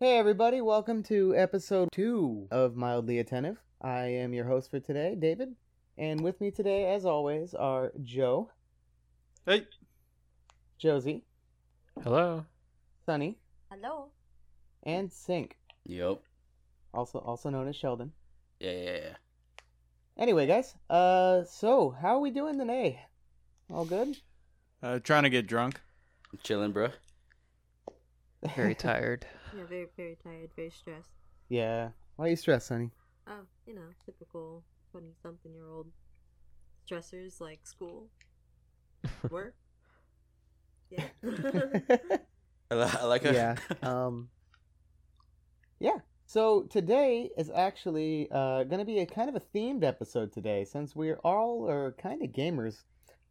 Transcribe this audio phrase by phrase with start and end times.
[0.00, 3.58] Hey, everybody, welcome to episode two of Mildly Attentive.
[3.82, 5.54] I am your host for today, David,
[5.96, 8.50] and with me today, as always, are Joe,
[9.44, 9.66] Hey.
[10.78, 11.24] Josie,
[12.02, 12.44] Hello.
[13.06, 13.38] Sunny,
[13.70, 14.10] Hello.
[14.84, 16.20] and Sink, Yep.
[16.94, 18.12] also also known as Sheldon.
[18.60, 19.16] Yeah, yeah, yeah.
[20.16, 23.00] Anyway, guys, uh, so how are we doing today?
[23.70, 24.16] All good?
[24.82, 25.80] Uh, trying to get drunk.
[26.32, 26.90] I'm chilling, bro.
[28.54, 29.26] Very tired.
[29.58, 31.10] Yeah, very, very tired, very stressed.
[31.48, 31.90] yeah.
[32.16, 32.90] Why are you stressed, honey?
[33.28, 35.86] Oh, you know, typical 20 something year old
[36.90, 38.08] stressors like school,
[39.30, 39.54] work.
[40.90, 41.04] Yeah.
[42.70, 43.34] I, I like it.
[43.34, 43.56] yeah.
[43.82, 44.28] Um.
[45.80, 45.98] Yeah.
[46.26, 50.64] So today is actually uh, going to be a kind of a themed episode today,
[50.64, 52.84] since we are all are kind of gamers.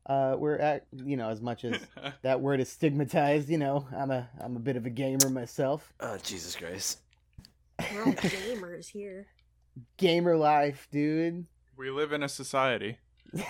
[0.07, 1.77] Uh, we're at you know as much as
[2.21, 3.49] that word is stigmatized.
[3.49, 5.93] You know, I'm a I'm a bit of a gamer myself.
[5.99, 6.99] oh, Jesus Christ.
[7.93, 9.27] We're all gamers here.
[9.98, 11.45] Gamer life, dude.
[11.77, 12.98] we live in a society.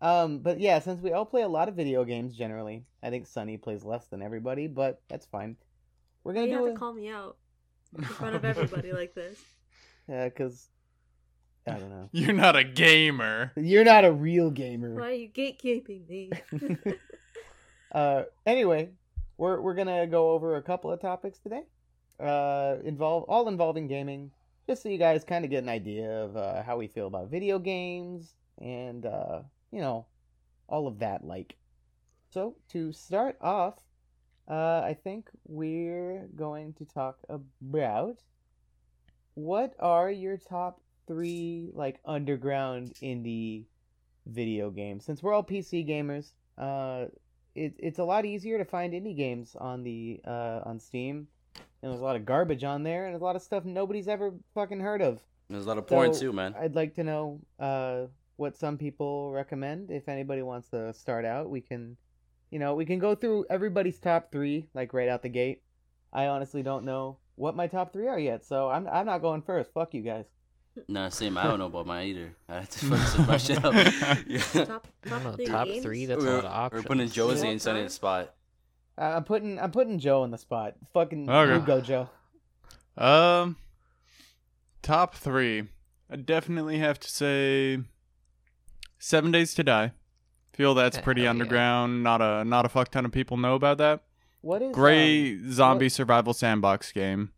[0.00, 3.26] um, but yeah, since we all play a lot of video games generally, I think
[3.26, 5.56] Sunny plays less than everybody, but that's fine.
[6.22, 7.36] We're gonna you do have a, to call me out
[7.98, 9.40] in front of everybody like this.
[10.08, 10.68] yeah, because
[11.66, 12.08] I don't know.
[12.12, 13.52] You're not a gamer.
[13.56, 14.94] You're not a real gamer.
[14.94, 16.30] Why are you gatekeeping me?
[17.92, 18.90] uh, anyway,
[19.36, 21.62] we're we're gonna go over a couple of topics today.
[22.18, 24.30] Uh, involve all involving gaming,
[24.68, 27.30] just so you guys kind of get an idea of uh, how we feel about
[27.30, 30.06] video games and uh, you know,
[30.68, 31.24] all of that.
[31.24, 31.56] Like,
[32.30, 33.74] so to start off,
[34.48, 38.18] uh, I think we're going to talk about
[39.34, 43.64] what are your top three like underground indie
[44.26, 45.04] video games.
[45.04, 47.06] Since we're all PC gamers, uh,
[47.54, 51.26] it, it's a lot easier to find indie games on the uh, on Steam.
[51.82, 54.32] And there's a lot of garbage on there, and a lot of stuff nobody's ever
[54.54, 55.20] fucking heard of.
[55.50, 56.54] There's a lot of porn So, too, man.
[56.58, 59.90] I'd like to know uh, what some people recommend.
[59.90, 61.96] If anybody wants to start out, we can,
[62.50, 65.62] you know, we can go through everybody's top three, like right out the gate.
[66.12, 69.42] I honestly don't know what my top three are yet, so I'm I'm not going
[69.42, 69.72] first.
[69.72, 70.26] Fuck you guys.
[70.88, 71.36] Nah, same.
[71.36, 72.34] I don't know about mine either.
[72.48, 73.74] I have to fucking set my shit up.
[74.26, 74.38] yeah.
[74.64, 75.32] top, I top, don't know.
[75.36, 76.06] three Top three.
[76.06, 76.82] That's a We're, lot of options.
[76.84, 77.50] we're putting Josie Yeah.
[77.52, 78.34] and Sunny in the spot.
[78.96, 80.74] Uh, I'm putting I'm putting Joe in the spot.
[80.94, 81.54] Fucking Okay.
[81.54, 82.08] you go, Joe.
[82.96, 83.56] Um,
[84.82, 85.64] top three.
[86.10, 87.78] I definitely have to say,
[88.98, 89.92] Seven Days to Die.
[90.52, 91.30] Feel that's Hell pretty yeah.
[91.30, 92.02] underground.
[92.02, 94.02] Not a not a fuck ton of people know about that.
[94.42, 97.30] What is Great um, zombie what- survival sandbox game.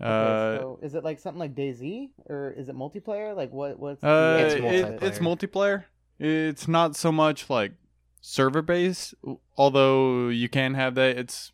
[0.00, 3.36] Okay, Uh, so is it like something like DayZ or is it multiplayer?
[3.36, 3.78] Like what?
[3.78, 5.84] What's Uh, It's actual it- it's multiplayer.
[6.18, 7.72] It's not so much like
[8.20, 9.14] server based,
[9.56, 11.16] although you can have that.
[11.18, 11.52] It's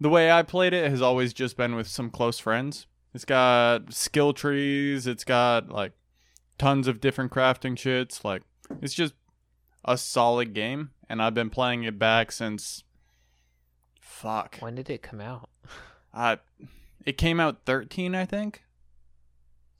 [0.00, 2.86] the way I played it has always just been with some close friends.
[3.12, 5.06] It's got skill trees.
[5.06, 5.92] It's got like
[6.58, 8.24] tons of different crafting shits.
[8.24, 8.42] Like
[8.80, 9.14] it's just
[9.84, 12.84] a solid game, and I've been playing it back since.
[14.00, 14.56] Fuck.
[14.60, 15.48] When did it come out?
[16.12, 16.36] Uh,
[17.06, 18.62] it came out 13, I think.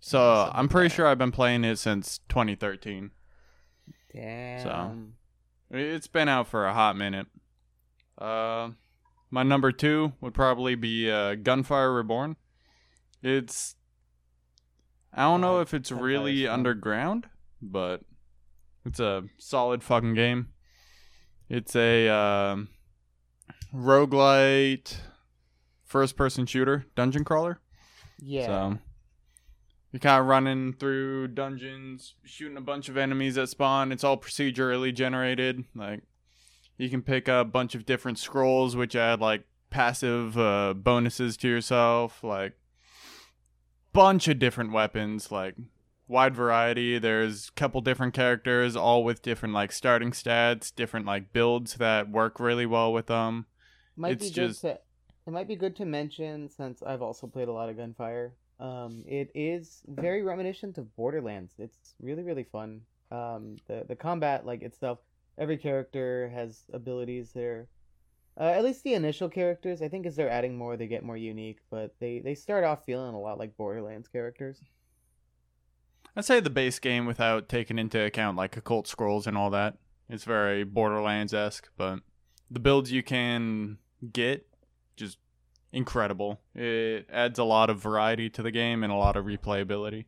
[0.01, 3.11] So Something I'm pretty sure I've been playing it since 2013.
[4.15, 4.63] Damn.
[4.63, 7.27] So it's been out for a hot minute.
[8.19, 8.71] Uh,
[9.31, 12.37] my number two would probably be uh, Gunfire Reborn.
[13.23, 13.77] It's
[15.13, 17.27] I don't know Uh, if it's really underground,
[17.61, 18.03] but
[18.87, 20.49] it's a solid fucking game.
[21.49, 22.69] It's a um,
[23.75, 24.97] roguelite
[25.91, 27.59] first-person shooter dungeon crawler.
[28.23, 28.47] Yeah.
[28.47, 28.79] So
[29.91, 33.91] you're kind of running through dungeons, shooting a bunch of enemies that spawn.
[33.91, 35.65] It's all procedurally generated.
[35.75, 36.03] Like
[36.79, 41.49] you can pick a bunch of different scrolls, which add like passive uh, bonuses to
[41.49, 42.23] yourself.
[42.23, 42.53] Like
[43.93, 45.33] bunch of different weapons.
[45.33, 45.57] Like
[46.07, 47.01] wide variety.
[47.01, 52.09] There's a couple different characters, all with different like starting stats, different like builds that
[52.09, 53.47] work really well with them.
[53.97, 54.79] might it's be good just- to
[55.31, 58.35] it might be good to mention since I've also played a lot of Gunfire.
[58.59, 61.55] Um, it is very reminiscent of Borderlands.
[61.57, 62.81] It's really really fun.
[63.13, 64.99] Um, the the combat like itself,
[65.39, 67.69] every character has abilities that are.
[68.39, 71.17] Uh, at least the initial characters, I think, as they're adding more, they get more
[71.17, 71.59] unique.
[71.71, 74.61] But they they start off feeling a lot like Borderlands characters.
[76.17, 79.77] I'd say the base game without taking into account like occult scrolls and all that.
[80.09, 82.01] It's very Borderlands esque, but
[82.51, 83.79] the builds you can
[84.13, 84.50] get
[85.01, 85.19] just
[85.73, 86.41] incredible.
[86.55, 90.05] It adds a lot of variety to the game and a lot of replayability.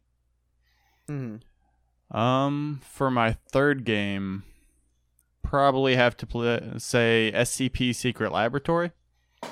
[1.09, 2.17] Mm-hmm.
[2.17, 4.45] Um, for my third game,
[5.43, 8.93] probably have to play, say SCP Secret Laboratory.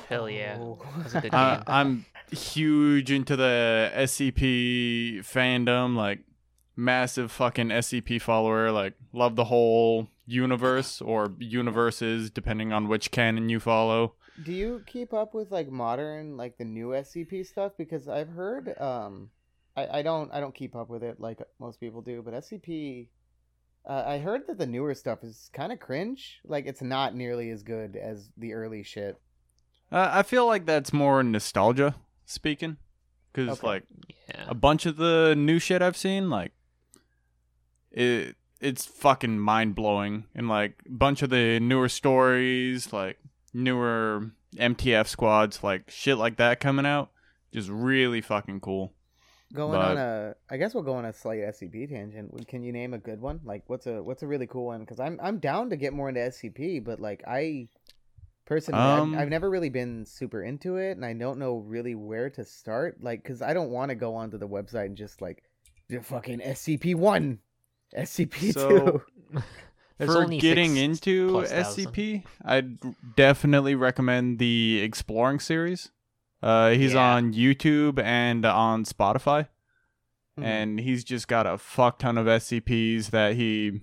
[0.08, 0.58] Hell yeah.
[0.60, 0.78] Oh.
[0.98, 1.62] That's a good I.
[1.66, 6.20] I'm huge into the SCP fandom, like
[6.76, 8.70] massive fucking SCP follower.
[8.70, 14.14] Like love the whole universe or universes, depending on which canon you follow.
[14.44, 17.72] Do you keep up with like modern, like the new SCP stuff?
[17.76, 19.30] Because I've heard, um,
[19.76, 23.08] I, I don't, I don't keep up with it like most people do, but SCP,
[23.88, 26.40] uh, I heard that the newer stuff is kind of cringe.
[26.44, 29.20] Like it's not nearly as good as the early shit.
[29.92, 32.76] Uh, I feel like that's more nostalgia speaking,
[33.32, 33.66] because Okay.
[33.66, 33.82] like
[34.28, 34.44] yeah.
[34.48, 36.52] a bunch of the new shit I've seen, like
[37.90, 43.18] it it's fucking mind blowing, and like a bunch of the newer stories, like
[43.52, 47.10] newer MTF squads, like shit like that coming out,
[47.52, 48.92] just really fucking cool.
[49.52, 52.46] Going But- on a, I guess we'll go on a slight SCP tangent.
[52.46, 53.40] Can you name a good one?
[53.44, 54.80] Like, what's a what's a really cool one?
[54.80, 57.66] Because I'm I'm down to get more into SCP, but like I
[58.46, 61.96] personally, Um, I've, I've never really been super into it, and I don't know really
[61.96, 62.98] where to start.
[63.02, 65.42] Like, because I don't want to go onto the website and just like
[65.88, 67.40] the fucking SCP one,
[67.96, 69.42] SCP So- two.
[70.00, 71.42] There's For getting into.
[71.46, 72.78] SCP, I'd
[73.16, 75.90] definitely recommend the Exploring series.
[76.42, 77.14] Uh, he's Yeah.
[77.16, 79.48] on YouTube and on Spotify.
[80.38, 80.44] Mhm.
[80.44, 83.80] and he's just got a fuck ton of SCPs that he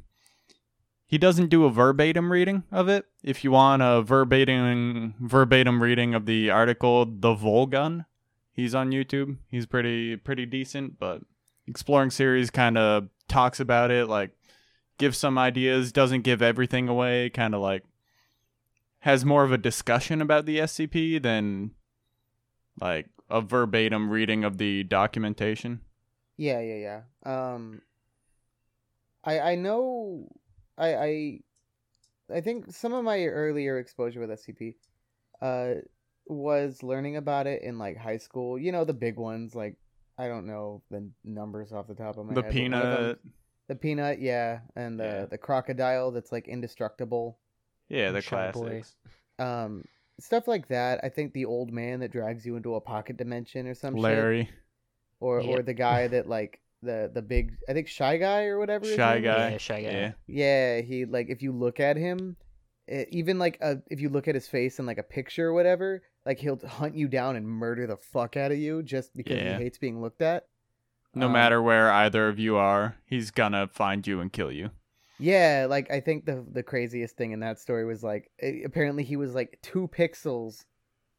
[1.05, 3.05] he doesn't do a verbatim reading of it.
[3.21, 8.05] If you want a verbatim verbatim reading of the article, the Volgun,
[8.53, 9.37] he's on YouTube.
[9.51, 11.21] He's pretty pretty decent, but
[11.67, 14.31] exploring series kind of talks about it, like
[14.97, 17.83] gives some ideas, doesn't give everything away, kind of like
[18.99, 21.71] has more of a discussion about the SCP than
[22.81, 25.81] like a verbatim reading of the documentation.
[26.37, 27.53] Yeah, yeah, yeah.
[27.53, 27.81] Um,
[29.23, 30.27] I I know
[30.77, 31.39] I I
[32.33, 34.75] I think some of my earlier exposure with SCP,
[35.41, 35.81] uh,
[36.27, 38.59] was learning about it in like high school.
[38.59, 39.75] You know the big ones like
[40.17, 42.51] I don't know the numbers off the top of my the head.
[42.51, 43.19] but one of them- peanut,
[43.67, 45.25] the peanut, yeah, and the Yeah.
[45.25, 47.39] the crocodile that's like indestructible.
[47.89, 48.59] yeah, the Shy Boy.
[48.81, 48.95] classics.
[49.39, 49.83] Um,
[50.19, 50.99] stuff like that.
[51.03, 54.01] I think the old man that drags you into a pocket dimension or some shit.
[54.03, 54.49] Larry,
[55.19, 58.85] or or the guy that like the the big I think shy guy or whatever.
[58.85, 59.19] Shy.
[59.19, 59.51] Guy.
[59.51, 59.89] Yeah, shy guy.
[59.91, 62.35] yeah, Yeah, he like if you look at him,
[62.87, 65.53] eh, even like uh if you look at his face in like a picture or
[65.53, 69.37] whatever, like he'll hunt you down and murder the fuck out of you just because
[69.37, 69.57] Yeah.
[69.57, 70.45] he hates being looked at.
[71.17, 74.71] No Um, matter where either of you are, he's gonna find you and kill you.
[75.19, 79.03] Yeah, like I think the the craziest thing in that story was like eh, apparently
[79.03, 80.65] he was like two pixels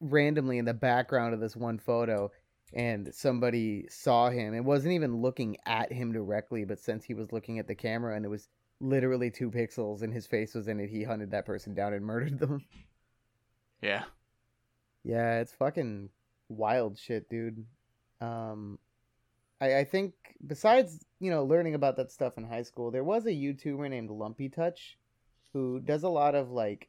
[0.01, 2.31] randomly in the background of this one photo
[2.73, 4.55] and somebody saw him.
[4.55, 8.15] And wasn't even looking at him directly but since he was looking at the camera
[8.17, 8.49] and it was
[8.81, 12.05] literally two pixels and his face was in it he hunted that person down and
[12.07, 12.65] murdered them.
[13.83, 14.05] Yeah,
[15.05, 16.11] yeah it's fucking
[16.49, 17.65] wild shit dude.
[18.21, 18.79] Um
[19.61, 20.15] i i think
[20.47, 24.11] besides you know learning about that stuff in high school there was a youtuber named
[24.11, 24.97] LumpyTouch
[25.53, 26.89] who does a lot of like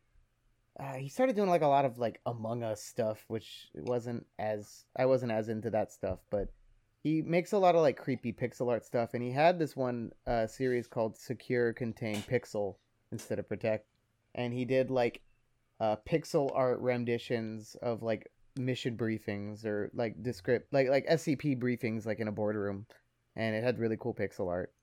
[0.79, 4.85] uh, he started doing like a lot of like among us stuff which wasn't as
[4.97, 6.49] i wasn't as into that stuff but
[7.03, 10.11] he makes a lot of like creepy pixel art stuff and he had this one
[10.27, 12.75] uh series called secure contain pixel
[13.11, 13.87] instead of protect
[14.35, 15.21] and he did like
[15.79, 22.05] uh pixel art renditions of like mission briefings or like descript like like scp briefings
[22.05, 22.85] like in a boardroom
[23.35, 24.73] and it had really cool pixel art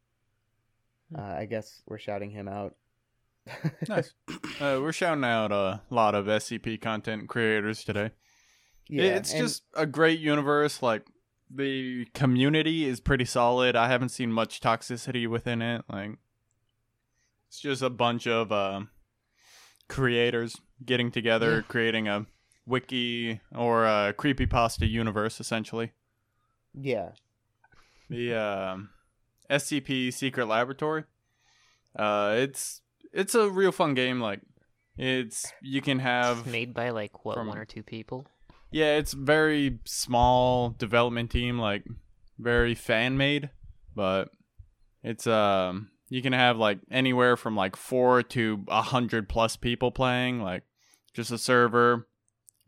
[1.16, 2.74] uh, i guess we're shouting him out
[3.88, 4.12] nice.
[4.60, 8.10] Uh, we're shouting out a lot of SCP content creators today.
[8.88, 10.82] yeah it's and- just a great universe.
[10.82, 11.06] Like
[11.48, 13.76] the community is pretty solid.
[13.76, 15.84] I haven't seen much toxicity within it.
[15.88, 16.18] Like
[17.48, 18.80] it's just a bunch of uh,
[19.88, 22.26] creators getting together, creating a
[22.66, 25.92] wiki or a creepypasta universe, essentially.
[26.74, 27.10] yeah
[28.10, 28.90] The um
[29.50, 31.04] SCP Secret Laboratory.
[31.96, 32.82] Uh, it's
[33.12, 34.20] it's a real fun game.
[34.20, 34.40] Like
[34.98, 38.26] it's you can have It's made by like what from- one or two people.
[38.72, 41.84] Yeah, it's very small development team, like
[42.38, 43.50] very fan made,
[43.94, 44.28] but
[45.04, 49.90] it's um you can have like anywhere from like four to a hundred plus people
[49.92, 50.64] playing, like
[51.14, 52.06] just a server.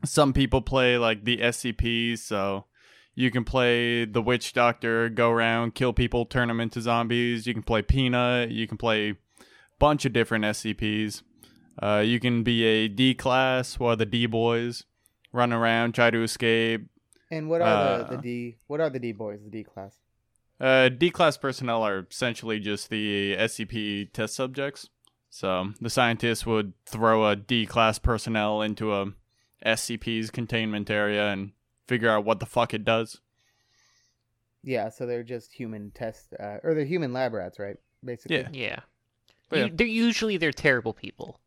[0.05, 2.67] Some people play like the SCPs, so
[3.14, 7.47] you can play the witch doctor, go around, kill people, turn them into zombies.
[7.47, 8.50] You can play Peanut.
[8.50, 9.17] You can play a
[9.78, 11.23] bunch of different SCPs.
[11.83, 14.85] Uh, you can be a D class, while the D boys
[15.33, 16.88] run around, try to escape.
[17.31, 19.99] and what are the, Uh, the d what are the d boys the d class
[20.61, 24.88] Uh, D class personnel are essentially just the SCP test subjects.
[25.31, 29.12] So the scientists would throw a D class personnel into a
[29.64, 31.52] SCP's containment area and
[31.86, 33.20] figure out what the fuck it does.
[34.62, 37.76] Yeah, so they're just human test, uh, or they're human lab rats, right?
[38.04, 38.38] Basically.
[38.38, 38.48] Yeah.
[38.52, 38.80] Yeah.
[39.52, 39.64] Yeah.
[39.66, 41.40] You- they're usually they're terrible people.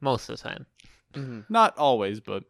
[0.00, 0.66] Most of the time.
[1.14, 2.44] hmm Not always, but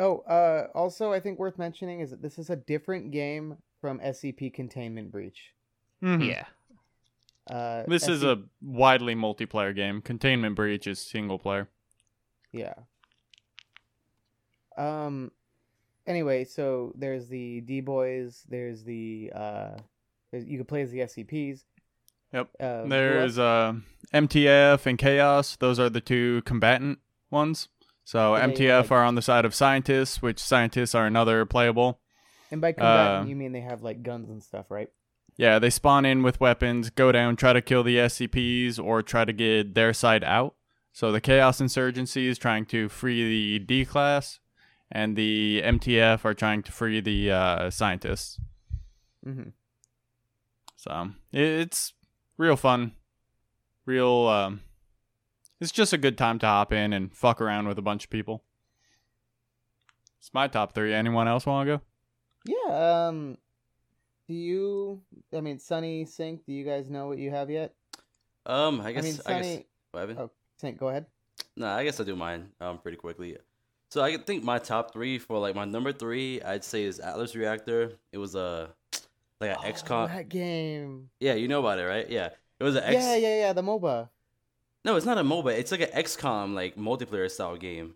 [0.00, 4.00] Oh, uh, also, I think worth mentioning is that this is a different game from
[4.00, 5.54] SCP Containment Breach.
[6.02, 6.26] Mhm.
[6.26, 6.46] Yeah.
[7.48, 10.00] Uh, This is a widely multiplayer game.
[10.02, 11.68] Containment Breach is single player.
[12.50, 12.74] Yeah.
[14.76, 15.30] Um.
[16.06, 18.44] Anyway, so there's the D boys.
[18.48, 19.70] There's the uh,
[20.30, 21.64] there's, you can play as the SCPs.
[22.32, 22.48] Yep.
[22.58, 23.74] Uh, There's uh,
[24.12, 25.54] MTF and Chaos.
[25.54, 26.98] Those are the two combatant
[27.30, 27.68] ones.
[28.02, 32.00] So they, MTF are on the side of scientists, which scientists are another playable.
[32.50, 34.88] and by combatant uh, you mean they have like guns and stuff, right?
[35.36, 39.24] Yeah, they spawn in with weapons, go down, try to kill the SCPs, or try
[39.24, 40.54] to get their side out.
[40.92, 44.38] So the Chaos Insurgency is trying to free the D class,
[44.90, 48.40] and the MTF are trying to free the uh, scientists.
[49.26, 49.50] Mm-hmm.
[50.76, 51.94] So it's
[52.36, 52.92] real fun.
[53.86, 54.60] Real, um,
[55.60, 58.10] it's just a good time to hop in and fuck around with a bunch of
[58.10, 58.44] people.
[60.18, 60.94] It's my top three.
[60.94, 61.82] Anyone else want to go?
[62.46, 63.08] Yeah.
[63.08, 63.38] Um.
[64.26, 65.02] Do you?
[65.36, 66.46] I mean, Sunny Sink.
[66.46, 67.74] Do you guys know what you have yet?
[68.46, 69.66] Um, I I, guess mean, I, guess Sunny.
[69.90, 70.18] what happened?
[70.18, 70.78] Oh, Sync.
[70.78, 71.06] Go ahead.
[71.56, 73.36] No, I guess I'll do mine um pretty quickly.
[73.94, 77.36] So I think my top three for like my number three, I'd say is Atlas
[77.36, 77.92] Reactor.
[78.10, 78.70] It was a
[79.40, 80.08] like an Oh, XCOM.
[80.08, 81.10] that game.
[81.20, 82.10] Yeah, you know about it, right?
[82.10, 82.94] Yeah, it was an X.
[82.94, 83.52] Yeah, yeah, yeah.
[83.52, 84.08] The MOBA.
[84.84, 85.56] No, it's not a MOBA.
[85.56, 87.94] It's like an XCOM like multiplayer style game.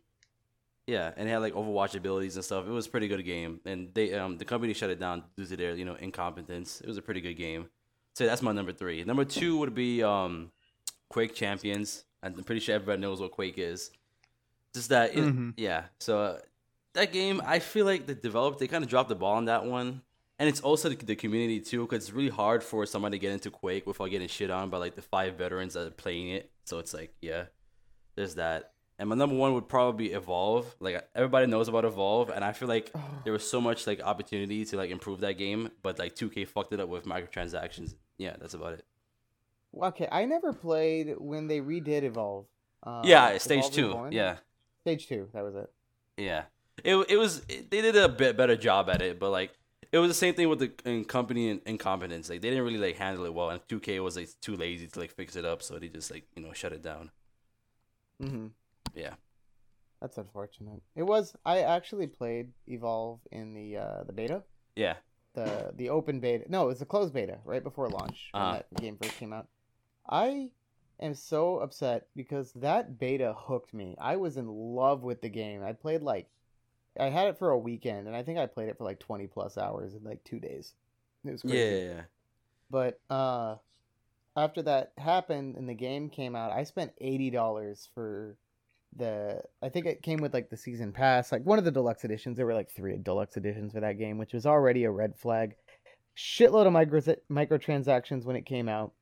[0.86, 2.68] Yeah, and it had like Overwatch abilities and stuff.
[2.68, 5.46] It was a pretty good game, and they um the company shut it down due
[5.46, 6.80] to their you know incompetence.
[6.80, 7.70] It was a pretty good game.
[8.14, 9.02] So that's my number three.
[9.02, 10.52] Number two would be um
[11.08, 12.04] Quake Champions.
[12.22, 13.90] I'm pretty sure everybody knows what Quake is.
[14.74, 15.54] Just that, it, Mhm.
[15.56, 15.84] yeah.
[15.98, 16.38] So uh,
[16.94, 19.64] that game, I feel like the developed they kind of dropped the ball on that
[19.64, 20.02] one,
[20.38, 23.32] and it's also the, the community too, because it's really hard for somebody to get
[23.32, 26.50] into Quake without getting shit on by like the five veterans that are playing it.
[26.64, 27.44] So it's like, yeah,
[28.14, 28.72] there's that.
[29.00, 30.74] And my number one would probably be Evolve.
[30.80, 33.00] Like everybody knows about Evolve, and I feel like Oh.
[33.24, 36.72] there was so much like opportunity to like improve that game, but like 2K fucked
[36.72, 37.94] it up with microtransactions.
[38.18, 38.84] Yeah, that's about it.
[39.80, 42.46] Okay, I never played when they redid Evolve.
[42.82, 44.16] Um, yeah, stage Evolve two.
[44.16, 44.36] Yeah,
[44.82, 45.28] Stage two.
[45.32, 45.70] That was it.
[46.16, 46.44] yeah.
[46.84, 49.52] It it was it, they did a bit better job at it, but like
[49.90, 52.30] it was the same thing with the in company in, incompetence.
[52.30, 55.00] Like they didn't really like handle it well, and 2K was like too lazy to
[55.00, 57.10] like fix it up, so they just like you know shut it down.
[58.22, 58.46] Mm-hmm.
[58.94, 59.14] Yeah.
[60.00, 60.80] That's unfortunate.
[60.94, 61.34] It was.
[61.44, 64.44] I actually played Evolve in the uh, the beta,
[64.76, 64.94] Yeah.
[65.34, 66.44] the the open beta.
[66.48, 68.52] No, it was the closed beta right before launch when Uh-huh.
[68.70, 69.48] that game first came out.
[70.08, 70.50] I
[71.00, 73.96] am so upset because that beta hooked me.
[74.00, 75.62] I was in love with the game.
[75.62, 76.28] I played like,
[76.98, 79.26] I had it for a weekend, and I think I played it for like twenty
[79.26, 80.74] plus hours in like two days.
[81.24, 81.58] It was crazy.
[81.58, 82.02] yeah, yeah.
[82.70, 83.56] But uh
[84.36, 88.36] after that happened and the game came out, I spent eighty dollars for
[88.96, 92.04] the I think it came with like the season pass, like one of the deluxe
[92.04, 92.36] editions.
[92.36, 95.54] There were like three deluxe editions for that game, which was already a red flag.
[96.16, 97.00] Shitload of micro
[97.30, 98.92] microtransactions when it came out.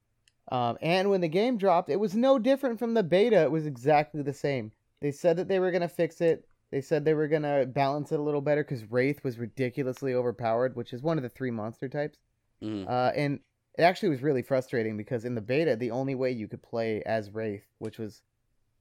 [0.52, 3.42] Um, and when the game dropped, it was no different from the beta.
[3.42, 4.72] It was exactly the same.
[5.00, 6.46] They said that they were gonna fix it.
[6.70, 10.76] They said they were gonna balance it a little better because Wraith was ridiculously overpowered,
[10.76, 12.18] which is one of the three monster types.
[12.62, 12.88] Mhm.
[12.88, 13.40] Uh, and
[13.78, 17.02] it actually was really frustrating because in the beta, the only way you could play
[17.02, 18.22] as Wraith, which was,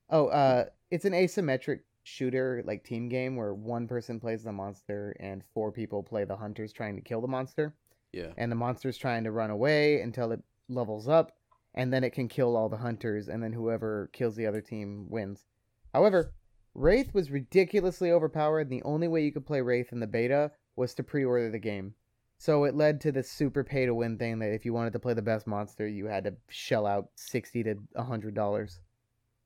[0.09, 5.15] oh, uh, it's an asymmetric shooter like team game where one person plays the monster
[5.19, 7.73] and four people play the hunters trying to kill the monster,
[8.13, 8.31] Yeah.
[8.37, 11.35] and the monster's trying to run away until it levels up,
[11.75, 15.05] and then it can kill all the hunters, and then whoever kills the other team
[15.09, 15.45] wins.
[15.93, 16.33] However,
[16.73, 20.51] Wraith was ridiculously overpowered, and the only way you could play Wraith in the beta
[20.75, 21.93] was to pre-order the game.
[22.37, 24.99] So it led to this super pay to win thing that if you wanted to
[24.99, 28.81] play the best monster, you had to shell out sixty to hundred dollars.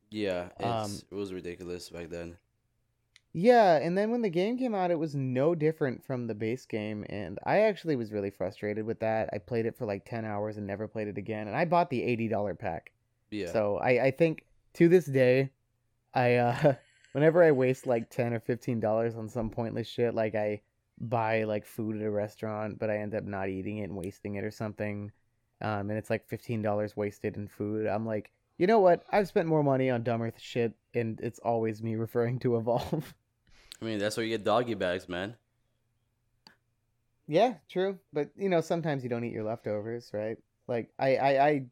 [0.09, 0.49] Yeah.
[0.59, 2.37] It's, Um, it was ridiculous back then.
[3.33, 6.65] Yeah, and then when the game came out, it was no different from the base
[6.65, 9.29] game, and I actually was really frustrated with that.
[9.31, 11.91] I played it for like ten hours and never played it again, and I bought
[11.91, 12.91] the eighty dollar pack.
[13.29, 13.51] Yeah.
[13.51, 15.51] So I, I think to this day,
[16.15, 16.73] I uh
[17.11, 20.61] whenever I waste like ten or fifteen dollars on some pointless shit, like I
[20.99, 24.35] buy like food at a restaurant, but I end up not eating it and wasting
[24.35, 25.11] it or something,
[25.61, 27.85] um, and it's like fifteen dollars wasted in food.
[27.85, 29.03] I'm like, you know what?
[29.09, 33.15] I've spent more money on dumber shit, and it's always me referring to Evolve.
[33.81, 35.35] I mean, that's where you get doggy bags, man.
[37.25, 40.37] yeah, true, but you know sometimes you don't eat your leftovers, right?
[40.67, 41.65] Like I, I, I,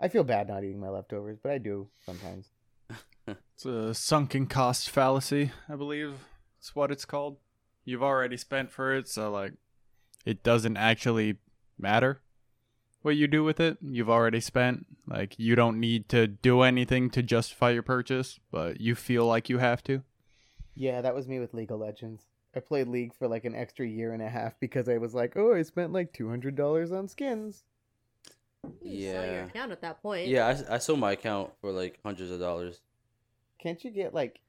[0.00, 2.46] I feel bad not eating my leftovers, but I do sometimes.
[3.54, 6.14] It's a sunken cost fallacy, I believe.
[6.58, 7.36] It's what it's called.
[7.84, 9.52] You've already spent for it, so like
[10.24, 11.36] it doesn't actually
[11.78, 12.20] matter
[13.02, 13.78] what you do with it.
[13.82, 14.86] You've already spent.
[15.06, 19.48] Like you don't need to do anything to justify your purchase, but you feel like
[19.48, 20.02] you have to.
[20.74, 22.24] Yeah, that was me with League of Legends.
[22.54, 25.36] I played League for like an extra year and a half because I was like,
[25.36, 27.64] oh, I spent like two hundred dollars on skins.
[28.80, 29.44] You sell your Yeah.
[29.46, 30.28] account at that point.
[30.28, 32.80] Yeah, I, I sold my account for like hundreds of dollars.
[33.58, 34.40] Can't you get like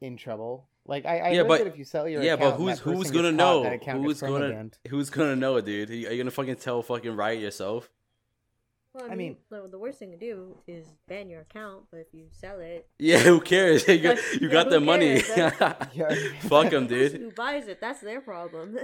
[0.00, 0.67] in trouble?
[0.88, 2.78] Like I, I Yeah, heard but- that if you sell your yeah, account, but who's
[2.80, 3.62] who's gonna know?
[3.62, 4.72] Who's gonna permabanned.
[4.88, 5.90] who's gonna know, dude?
[5.90, 7.90] Are you gonna fucking tell fucking Riot yourself?
[8.94, 11.84] Well, I I mean, mean- the, the worst thing to do is ban your account,
[11.90, 13.86] but if you sell it, Yeah, who cares?
[13.88, 15.20] you got, you yeah, got who the money.
[15.20, 17.12] Fuck them, dude.
[17.12, 18.78] who buys it, that's their problem.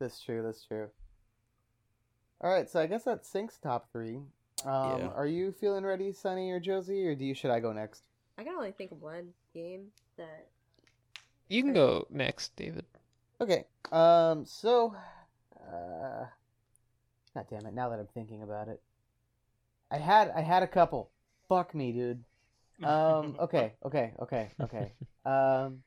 [0.00, 0.42] That's true.
[0.42, 0.88] That's true.
[2.40, 4.16] All right, so I guess that sinks top three.
[4.66, 5.08] Um, Yeah.
[5.14, 8.02] Are you feeling ready, Sunny or Josie, or do you should I go next?
[8.36, 9.86] I can only think of one game
[10.18, 10.48] that
[11.48, 12.84] You can go next, David.
[13.40, 13.64] Okay.
[13.92, 14.44] Um.
[14.46, 14.94] So,
[15.60, 16.26] uh,
[17.34, 17.74] God damn it!
[17.74, 18.80] Now that I'm thinking about it,
[19.90, 21.10] I had I had a couple.
[21.48, 22.24] Fuck me, dude.
[22.82, 23.36] Um.
[23.40, 23.74] Okay.
[23.84, 24.12] Okay.
[24.20, 24.50] Okay.
[24.60, 24.92] Okay.
[25.24, 25.82] um.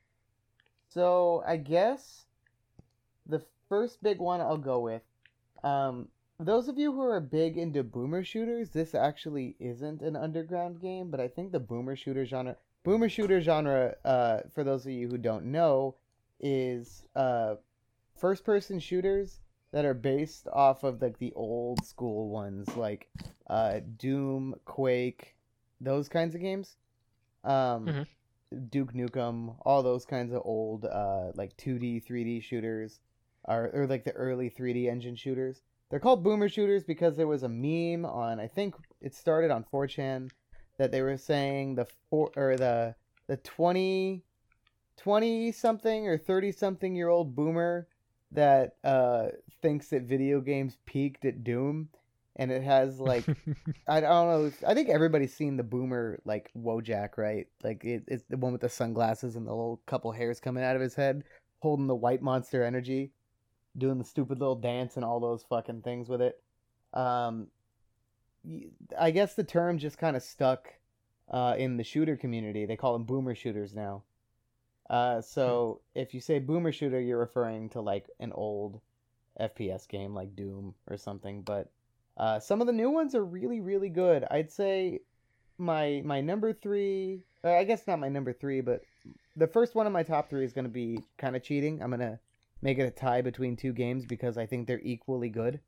[0.90, 2.26] So I guess
[3.26, 5.02] the first big one I'll go with.
[5.64, 6.10] Um.
[6.40, 11.10] Those of you who are big into boomer shooters, this actually isn't an underground game,
[11.10, 12.58] but I think the boomer shooter genre,
[12.88, 15.96] boomer shooter genre, uh, for those of you who don't know,
[16.40, 17.56] is uh
[18.16, 19.42] first person shooters
[19.74, 23.10] that are based off of like the old school ones like
[23.50, 25.36] uh Doom, Quake,
[25.82, 26.78] those kinds of games.
[27.44, 28.08] Um Mhm.
[28.70, 33.02] Duke Nukem, all those kinds of old uh like 2D, 3D shooters
[33.44, 35.62] are or like the early 3D engine shooters.
[35.90, 39.66] They're called boomer shooters because there was a meme on I think it started on
[39.66, 40.30] 4chan
[40.78, 42.96] that they were saying the four or the
[43.28, 44.24] the 20
[44.98, 47.88] 20 something or 30 something year old boomer
[48.32, 49.28] that uh
[49.62, 51.90] thinks that video games peaked at Doom
[52.36, 53.26] and it has like
[53.88, 57.48] I don't know I think everybody's seen the boomer like Wojak right?
[57.64, 60.76] Like it, it's the one with the sunglasses and the little couple hairs coming out
[60.76, 61.24] of his head
[61.60, 63.12] holding the white monster energy
[63.78, 66.42] doing the stupid little dance and all those fucking things with it.
[66.94, 67.48] Um
[68.98, 70.70] I guess the term just kind of stuck
[71.30, 72.66] uh, in the shooter community.
[72.66, 74.04] They call them boomer shooters now.
[74.90, 78.80] Uh, so if you say boomer shooter, you're referring to like an old
[79.40, 81.42] FPS game like Doom or something.
[81.42, 81.70] But
[82.16, 84.26] uh, some of the new ones are really, really good.
[84.32, 85.02] I'd say
[85.58, 87.24] my my number three.
[87.44, 88.82] Uh, I guess not my number three, but
[89.36, 91.82] the first one of my top three is going to be kind of cheating.
[91.82, 92.20] I'm gonna
[92.62, 95.60] make it a tie between two games because I think they're equally good.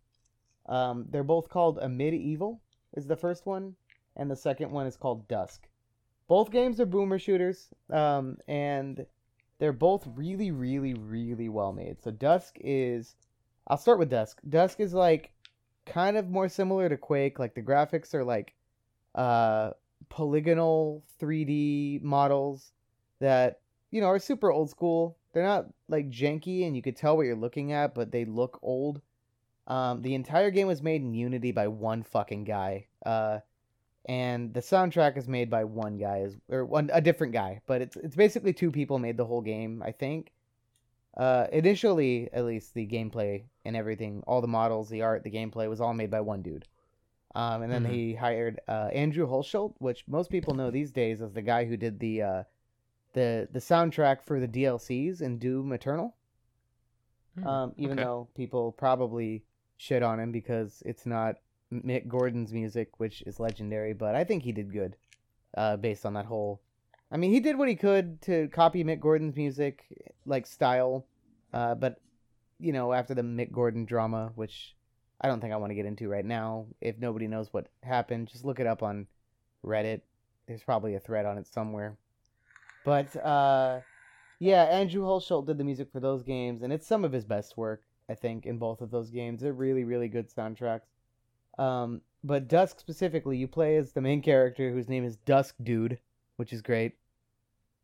[0.66, 2.62] Um, they're both called Amid Evil
[2.94, 3.76] is the first one,
[4.16, 5.68] and the second one is called Dusk.
[6.28, 9.06] Both games are boomer shooters, um, and
[9.60, 12.02] they're both really, really, really well made.
[12.02, 13.16] So Dusk is,
[13.68, 14.40] I'll start with Dusk.
[14.48, 15.32] Dusk is like
[15.86, 17.40] kind of more similar to Quake.
[17.40, 18.54] Like the graphics are like
[19.16, 19.72] uh,
[20.10, 22.72] polygonal 3D models
[23.20, 23.60] that
[23.92, 25.18] you know are super old school.
[25.34, 28.60] They're not like janky, and you could tell what you're looking at, but they look
[28.62, 29.02] old.
[29.68, 32.88] Um, the entire game was made in Unity by one fucking guy.
[33.06, 33.40] Uh,
[34.10, 37.82] and the soundtrack is made by one guy, is or one a different guy, but
[37.82, 39.82] it's it's basically two people made the whole game.
[39.86, 40.32] I think.
[41.18, 45.68] Uh, initially, at least the gameplay and everything, all the models, the art, the gameplay
[45.68, 46.66] was all made by one dude.
[47.36, 47.90] Um, and then Mhm.
[47.94, 51.78] he hired uh, Andrew Hulshult, which most people know these days as the guy who
[51.78, 52.44] did the uh,
[53.14, 56.16] the the soundtrack for the DLCs in Doom Eternal.
[57.36, 58.04] Hmm, Um, even okay.
[58.06, 59.44] though people probably
[59.78, 61.36] shit on him because it's not
[61.72, 64.96] Mick Gordon's music, which is legendary, but I think he did good,
[65.56, 66.62] uh, based on that whole.
[67.12, 69.86] I mean, he did what he could to copy Mick Gordon's music,
[70.26, 71.06] like style,
[71.54, 72.00] uh, but
[72.60, 74.76] you know, after the Mick Gordon drama, which
[75.22, 76.68] I don't think I want to get into right now.
[76.82, 79.08] If nobody knows what happened, just look it up on
[79.66, 80.02] Reddit.
[80.48, 81.98] There's probably a thread on it somewhere.
[82.86, 83.80] But uh,
[84.40, 87.58] yeah, Andrew Hulshult did the music for those games, and it's some of his best
[87.58, 89.42] work, I think, in both of those games.
[89.42, 90.88] They're really, really good soundtracks.
[91.60, 96.00] Um, but Dusk specifically, you play as the main character whose name is Dusk Dude,
[96.38, 96.94] which is great.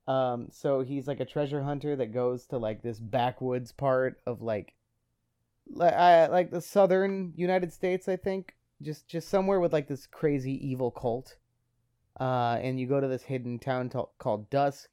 [0.07, 4.41] Um, so he's like a treasure hunter that goes to like this backwoods part of
[4.41, 4.73] like,
[5.67, 10.07] li- uh, like the southern United States, I think, just just somewhere with like this
[10.07, 11.35] crazy evil cult.
[12.19, 14.89] Uh, and you go to this hidden town t- called Dusk,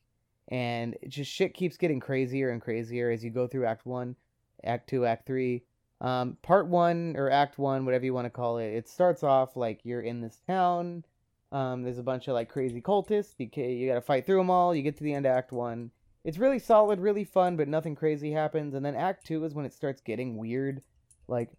[0.49, 4.17] and just shit keeps getting crazier and crazier as you go through Act One,
[4.65, 5.63] Act Two, Act Three.
[6.03, 9.57] Um, part one or Act One, whatever you want to call it, it starts off
[9.57, 11.05] like you're in this town.
[11.53, 13.35] Um, there's a bunch of like crazy cultists.
[13.39, 14.75] You ca- you got to fight through them all.
[14.75, 15.93] You get to the end of Act One,
[16.25, 18.75] it's really solid, really fun, but nothing crazy happens.
[18.75, 20.83] And then Act Two is when it starts getting weird.
[21.29, 21.51] Like,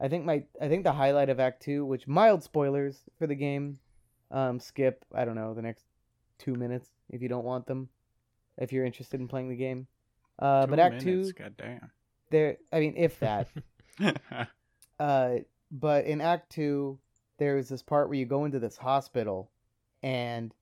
[0.00, 3.34] I think my I think the highlight of Act Two, which mild spoilers for the
[3.34, 3.78] game,
[4.30, 5.84] um, skip I don't know the next
[6.38, 7.88] two minutes if you don't want them,
[8.58, 9.86] if you're interested in playing the game.
[10.38, 11.90] Uh, but Act minutes, Two, Goddamn.
[12.30, 13.48] there I mean if that.
[15.00, 15.36] Uh,
[15.70, 16.98] but in Act Two,
[17.38, 19.48] there's this part where you go into this hospital,
[20.02, 20.52] and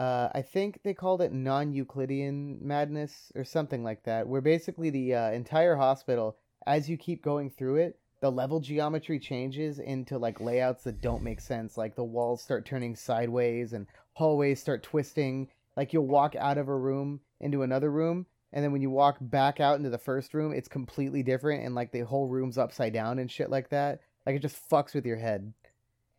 [0.00, 5.14] uh, I think they called it non-Euclidean madness or something like that, where basically the
[5.14, 10.40] uh, entire hospital, as you keep going through it, the level geometry changes into like
[10.40, 11.76] layouts that don't make sense.
[11.76, 15.48] Like the walls start turning sideways and hallways start twisting.
[15.76, 19.18] Like you'll walk out of a room into another room, and then when you walk
[19.20, 22.92] back out into the first room, it's completely different, and like the whole room's upside
[22.92, 24.00] down and shit like that.
[24.24, 25.52] Like it just fucks with your head,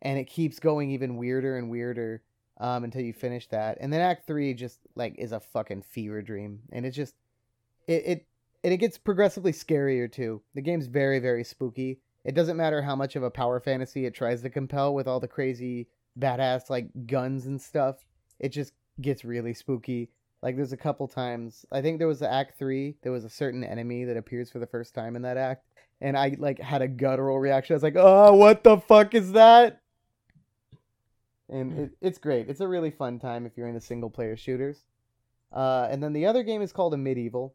[0.02, 2.22] and it keeps going even weirder and weirder
[2.58, 3.78] um, until you finish that.
[3.80, 7.14] And then Act Three just like is a fucking fever dream, and it just
[7.86, 8.26] it it
[8.64, 10.42] and it gets progressively scarier too.
[10.54, 12.00] The game's very very spooky.
[12.24, 15.20] It doesn't matter how much of a power fantasy it tries to compel with all
[15.20, 15.88] the crazy
[16.18, 18.04] badass like guns and stuff.
[18.38, 20.10] It just gets really spooky.
[20.42, 22.96] Like there's a couple times I think there was the Act Three.
[23.02, 25.66] There was a certain enemy that appears for the first time in that act,
[26.00, 27.74] and I like had a guttural reaction.
[27.74, 29.80] I was like, "Oh, what the fuck is that?"
[31.48, 32.48] And it, it's great.
[32.48, 34.84] It's a really fun time if you're into single player shooters.
[35.52, 37.54] Uh, and then the other game is called Amid Evil.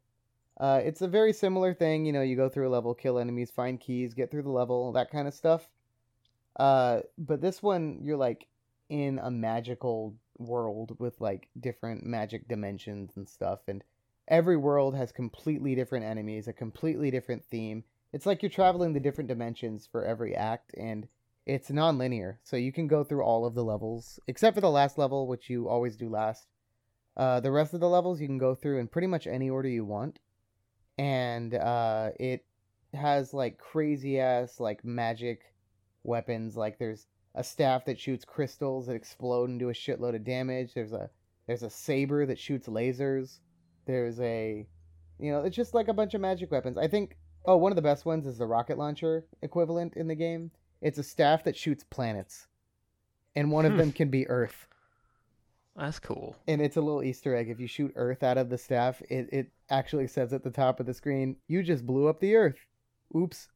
[0.59, 2.05] Uh, it's a very similar thing.
[2.05, 4.91] You know, you go through a level, kill enemies, find keys, get through the level,
[4.93, 5.67] that kind of stuff.
[6.57, 8.47] Uh, but this one, you're like
[8.89, 13.83] in a magical world with like different magic dimensions and stuff, and
[14.27, 17.83] every world has completely different enemies, a completely different theme.
[18.11, 21.07] It's like you're traveling the different dimensions for every act, and
[21.45, 24.97] it's non-linear, so you can go through all of the levels except for the last
[24.97, 26.47] level, which you always do last.
[27.17, 29.69] Uh, the rest of the levels you can go through in pretty much any order
[29.69, 30.19] you want,
[30.97, 32.45] and uh, it
[32.93, 35.41] has like crazy ass like magic
[36.03, 36.55] weapons.
[36.55, 40.73] Like there's a staff that shoots crystals that explode and do a shitload of damage.
[40.73, 41.09] There's a
[41.47, 43.39] there's a saber that shoots lasers.
[43.85, 44.65] There's a
[45.19, 46.77] you know it's just like a bunch of magic weapons.
[46.77, 50.15] I think oh one of the best ones is the rocket launcher equivalent in the
[50.15, 50.51] game.
[50.81, 52.47] It's a staff that shoots planets,
[53.35, 53.77] and one of Hmm.
[53.79, 54.67] them can be Earth.
[55.75, 56.35] That's cool.
[56.47, 57.49] and it's a little Easter egg.
[57.49, 60.79] If you shoot Earth out of the staff, it, it actually says at the top
[60.79, 62.59] of the screen, "You just blew up the Earth."
[63.17, 63.49] Oops.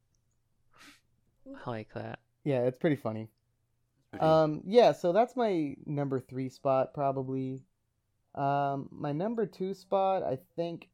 [1.64, 2.18] I like that.
[2.44, 3.28] Yeah, it's pretty funny.
[4.10, 7.62] Pretty- Um, yeah, so that's my number three spot probably.
[8.34, 10.88] Um, my number two spot, I think,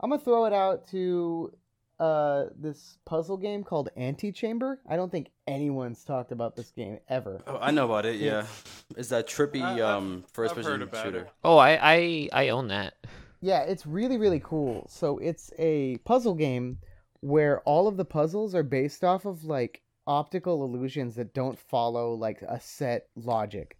[0.00, 1.52] I'm gonna throw it out to
[2.00, 4.80] uh this puzzle game called Antichamber.
[4.88, 7.40] I don't think anyone's talked about this game ever.
[7.46, 8.16] oh, I know about it.
[8.16, 11.18] Yeah, it's- it's that trippy I- I've- um first I've person about shooter.
[11.20, 11.30] it.
[11.44, 12.94] Oh, I I I own that.
[13.40, 14.86] Yeah, it's really really cool.
[14.88, 16.78] So it's a puzzle game
[17.20, 22.14] where all of the puzzles are based off of like optical illusions that don't follow
[22.14, 23.76] like a set logic.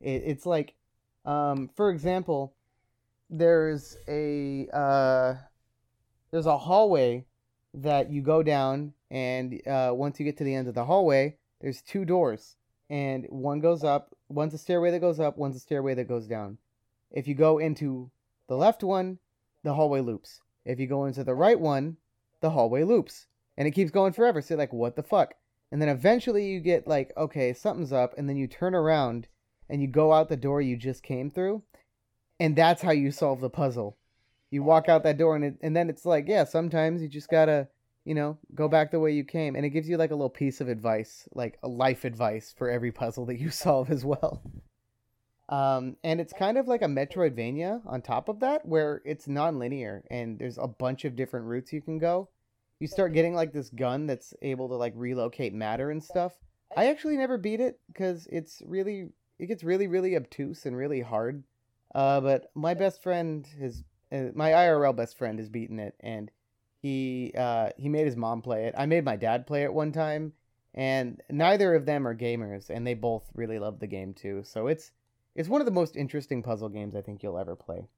[0.00, 0.74] It, it's like,
[1.24, 2.54] um, for example,
[3.28, 5.34] there's a uh,
[6.30, 7.24] there's a hallway
[7.74, 11.36] that you go down, and uh, once you get to the end of the hallway,
[11.60, 12.56] there's two doors,
[12.88, 14.14] and one goes up.
[14.28, 15.36] One's a stairway that goes up.
[15.36, 16.58] One's a stairway that goes down.
[17.10, 18.10] If you go into
[18.48, 19.18] the left one,
[19.62, 20.40] the hallway loops.
[20.64, 21.96] If you go into the right one,
[22.40, 23.26] the hallway loops.
[23.56, 24.42] And it keeps going forever.
[24.42, 25.34] So like, what the fuck?
[25.72, 29.28] And then eventually you get like, okay, something's up, and then you turn around
[29.68, 31.62] and you go out the door you just came through,
[32.38, 33.96] and that's how you solve the puzzle.
[34.50, 37.28] You walk out that door, and it, and then it's like, yeah, sometimes you just
[37.28, 37.68] gotta,
[38.04, 40.30] you know, go back the way you came, and it gives you like a little
[40.30, 44.42] piece of advice, like a life advice for every puzzle that you solve as well.
[45.48, 50.04] Um, and it's kind of like a Metroidvania on top of that, where it's non-linear
[50.10, 52.28] and there's a bunch of different routes you can go.
[52.78, 56.34] You start getting like this gun that's able to like relocate matter and stuff.
[56.76, 59.08] I actually never beat it because it's really
[59.38, 61.44] it gets really really obtuse and really hard.
[61.94, 66.30] Uh, but my best friend has uh, my IRL best friend has beaten it, and
[66.82, 68.74] he uh he made his mom play it.
[68.76, 70.32] I made my dad play it one time,
[70.74, 74.42] and neither of them are gamers, and they both really love the game too.
[74.44, 74.92] So it's
[75.34, 77.88] it's one of the most interesting puzzle games I think you'll ever play.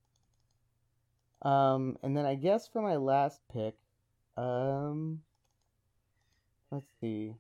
[1.42, 3.76] Um, and then I guess for my last pick,
[4.38, 5.20] um,
[6.70, 7.35] let's see,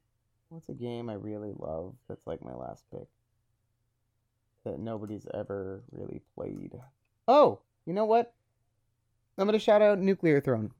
[0.48, 3.06] what's a game I really love that's like my last pick
[4.64, 6.72] that nobody's ever really played.
[7.26, 8.34] Oh, you know what?
[9.36, 10.72] I'm gonna shout out Nuclear Throne.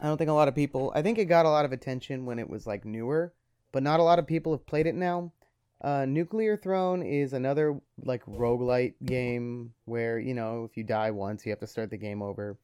[0.00, 0.90] I don't think a lot of people.
[0.94, 3.34] I think it got a lot of attention when it was like newer,
[3.70, 5.32] but not a lot of people have played it now.
[5.82, 11.44] Uh, Nuclear Throne is another like roguelite game where you know if you die once
[11.44, 12.56] you have to start the game over.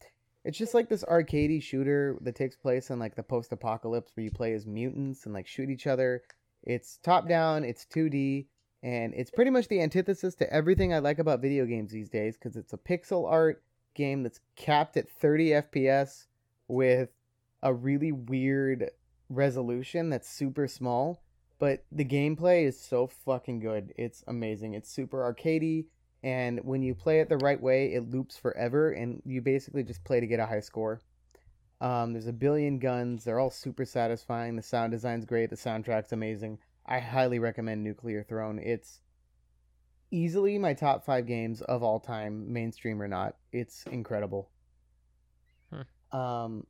[0.49, 4.31] It's just like this arcadey shooter that takes place in like the post-apocalypse where you
[4.31, 6.23] play as mutants and like shoot each other.
[6.63, 8.47] It's top down, it's 2D,
[8.83, 12.39] and it's pretty much the antithesis to everything I like about video games these days
[12.39, 16.29] because it's a pixel art game that's capped at 30 FPS
[16.67, 17.11] with
[17.63, 18.91] a really weird
[19.29, 21.21] resolution that's super small,
[21.59, 23.93] but the gameplay is so fucking good.
[23.99, 24.73] It's amazing.
[24.73, 25.89] It's super arcadey,
[26.23, 30.05] and when you play it the right way, it loops forever, and you basically just
[30.05, 31.01] play to get a high score.
[31.81, 33.25] Um, there's a billion guns.
[33.25, 34.57] They're all super satisfying.
[34.57, 35.51] The sound design's great.
[35.51, 36.59] The soundtrack's amazing.
[36.87, 38.59] I highly recommend Nuclear Throne.
[38.59, 39.01] It's
[40.11, 43.37] easily my top five games of all time, mainstream or not.
[43.53, 44.51] It's incredible.
[46.11, 46.67] Um,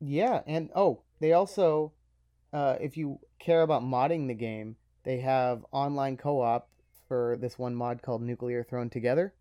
[0.00, 1.92] yeah, and oh, they also,
[2.52, 6.68] uh, if you care about modding the game, they have online co-op
[7.10, 9.34] for this one mod called Nuclear Throne Together.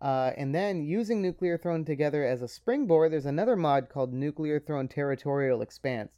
[0.00, 4.58] Uh, and then using Nuclear Throne Together as a springboard, there's another mod called Nuclear
[4.58, 6.10] Throne Territorial Expanse,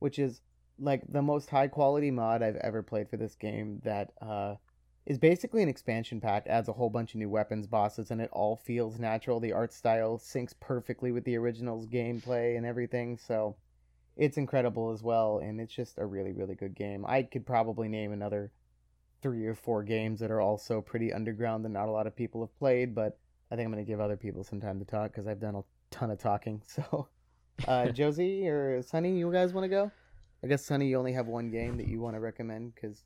[0.00, 0.42] which is
[0.78, 3.80] like the most high quality mod I've ever played for this game.
[3.84, 4.56] That uh,
[5.06, 8.28] is basically an expansion pack, adds a whole bunch of new weapons, bosses, and it
[8.30, 9.40] all feels natural.
[9.40, 13.56] The art style syncs perfectly with the original's gameplay and everything, so
[14.14, 15.38] it's incredible as well.
[15.38, 17.06] And it's just a really, really good game.
[17.08, 18.52] I could probably name another
[19.24, 22.42] three or four games that are also pretty underground that not a lot of people
[22.42, 23.16] have played, but
[23.50, 25.54] I think I'm going to give other people some time to talk because I've done
[25.54, 26.60] a ton of talking.
[26.68, 27.08] So,
[27.66, 29.90] uh, Josie or Sunny, you guys want to go?
[30.42, 33.02] I guess Sunny, you only have one game that you want to recommend because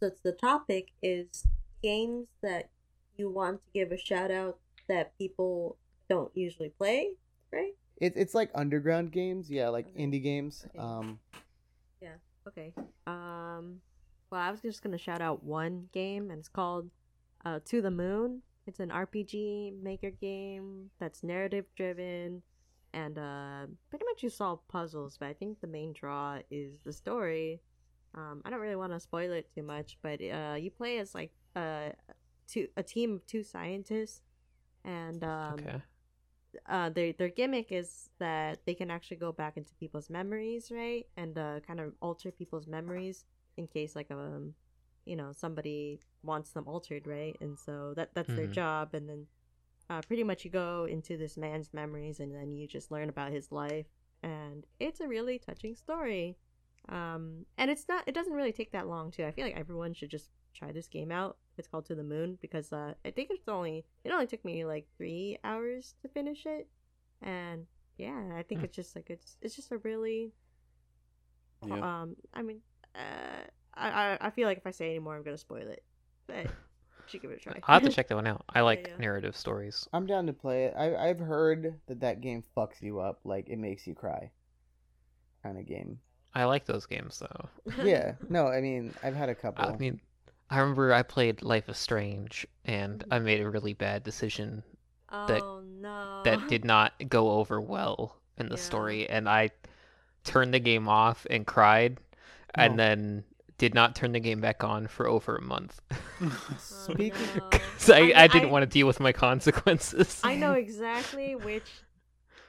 [0.00, 1.46] So it's the topic is
[1.84, 2.70] games that
[3.16, 5.76] you want to give a shout out that people
[6.08, 7.10] don't usually play,
[7.52, 7.74] right?
[8.00, 10.04] it, it's like underground games, yeah, like Okay.
[10.04, 10.66] indie games.
[10.70, 10.78] Okay.
[10.80, 11.20] Um,
[12.02, 12.14] yeah.
[12.48, 12.72] Okay.
[13.06, 13.80] Um
[14.34, 16.90] well, I was just going to shout out one game and it's called
[17.44, 18.42] uh To the Moon.
[18.66, 22.42] It's an RPG maker game that's narrative driven
[22.92, 26.92] and uh pretty much you solve puzzles, but I think the main draw is the
[26.92, 27.60] story.
[28.16, 31.14] Um I don't really want to spoil it too much, but uh you play as
[31.14, 31.90] like uh
[32.48, 34.20] two a team of two scientists
[34.84, 35.82] and um okay.
[36.68, 41.06] uh their their gimmick is that they can actually go back into people's memories, right?
[41.16, 43.24] And uh kind of alter people's memories
[43.56, 44.54] in case like um
[45.04, 47.36] you know somebody wants them altered, right?
[47.40, 48.52] And so that that's their Mhm.
[48.52, 49.26] job and then
[49.90, 53.32] uh pretty much you go into this man's memories and then you just learn about
[53.32, 53.86] his life
[54.22, 56.36] and it's a really touching story.
[56.88, 59.24] Um and it's not it doesn't really take that long too.
[59.24, 61.36] I feel like everyone should just try this game out.
[61.58, 64.64] It's called To the Moon because uh I think it's only it only took me
[64.64, 66.68] like 3 hours to finish it.
[67.20, 67.66] And
[67.98, 68.64] yeah, I think Hmm.
[68.64, 70.32] it's just like it's it's just a really
[71.66, 71.80] Yeah.
[72.02, 72.60] um I mean
[72.94, 75.66] uh I I, I feel like if I say any more I'm going to spoil
[75.68, 75.82] it.
[76.26, 76.46] But
[77.06, 77.54] should give it a try.
[77.64, 78.44] I'll have to check that one out.
[78.48, 78.96] I like yeah.
[78.98, 79.86] narrative stories.
[79.92, 80.74] I'm down to play it.
[80.76, 84.30] I, I've heard that that game fucks you up, like it makes you cry,
[85.42, 85.98] kind of game.
[86.34, 87.48] I like those games though.
[87.84, 89.64] Yeah, no, I mean I've had a couple.
[89.64, 90.00] I mean,
[90.50, 94.62] I remember I played Life is Strange and I made a really bad decision
[95.10, 96.22] that- oh no.
[96.24, 98.60] that did not go over well in the Yeah.
[98.62, 99.50] story, and I
[100.24, 101.98] turned the game off and cried,
[102.56, 102.84] and No.
[102.84, 103.24] then
[103.58, 105.80] did not turn the game back on for over a month.
[106.20, 107.48] Oh, Speaking- no.
[107.50, 110.20] 'Cause I, I- I, didn't I- want to deal with my consequences.
[110.24, 111.68] I know exactly which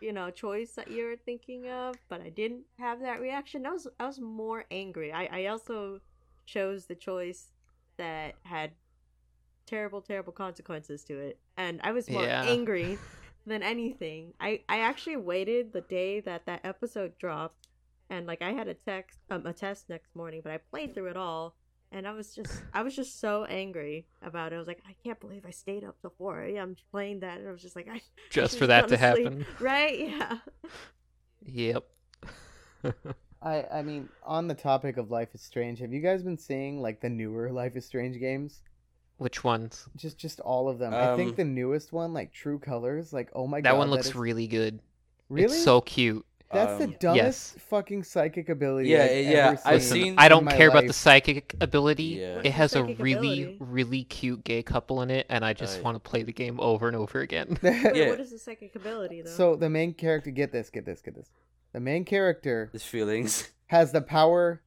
[0.02, 3.66] you know choice that you're thinking of, but I didn't have that reaction.
[3.66, 5.12] I was I was more angry.
[5.12, 6.00] I I also
[6.46, 7.52] chose the choice
[7.98, 8.72] that had
[9.66, 12.44] terrible terrible consequences to it, and I was more Yeah.
[12.46, 12.98] angry
[13.46, 14.34] than anything.
[14.40, 17.65] I I actually waited the day that that episode dropped,
[18.10, 21.08] and like I had a text um a test next morning, but I played through
[21.08, 21.56] it all.
[21.92, 24.56] And I was just, I was just so angry about it.
[24.56, 26.76] I was like, I can't believe I stayed up till 4 a.m.
[26.92, 27.38] playing that.
[27.38, 29.00] And I was just like, I, Just should've for that to sleep.
[29.00, 29.46] happen.
[29.62, 30.00] Right?
[30.10, 30.38] Yeah.
[31.46, 31.86] Yep.
[33.42, 36.82] I I mean, on the topic of Life is Strange, have you guys been seeing
[36.82, 38.62] like the newer Life is Strange games?
[39.18, 39.88] Which ones?
[39.96, 40.94] Just just all of them.
[40.94, 43.90] I think Um, the newest one, like True Colors, like oh my god, that one
[43.90, 44.80] looks is- really good.
[45.30, 46.26] really It's so cute.
[46.52, 47.64] That's the Um, dumbest Yes.
[47.70, 48.90] fucking psychic ability.
[48.90, 52.04] Yeah, I've yeah, ever I've seen seen- I don't my care about the psychic ability.
[52.04, 52.42] Yeah.
[52.44, 53.58] It has a really, ability?
[53.60, 56.60] really cute gay couple in it, and I just Uh, want to play the game
[56.60, 57.58] over and over again.
[57.64, 58.10] Wait, Yeah.
[58.10, 59.32] What is the psychic ability though?
[59.32, 61.30] so the main character, get this, get this, get this.
[61.74, 63.50] The main character His feelings.
[63.68, 64.62] has the power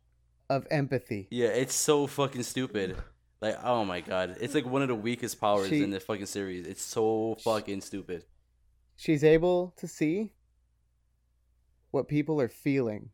[0.51, 1.29] of empathy.
[1.31, 2.97] Yeah, it's so fucking stupid.
[3.41, 6.27] Like, oh my god, it's like one of the weakest powers She- in the fucking
[6.27, 6.67] series.
[6.67, 8.25] It's so fucking stupid.
[8.97, 10.33] She's able to see
[11.91, 13.11] what people are feeling.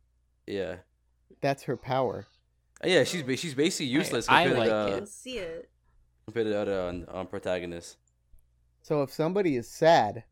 [0.47, 0.77] Yeah,
[1.41, 2.27] That's her power.
[2.85, 4.93] Yeah, she's she's basically useless I compared like to it.
[4.93, 5.71] uh, Let's see it.
[6.27, 7.97] compared to the other um, um, protagonists.
[8.83, 10.25] So if somebody is sad,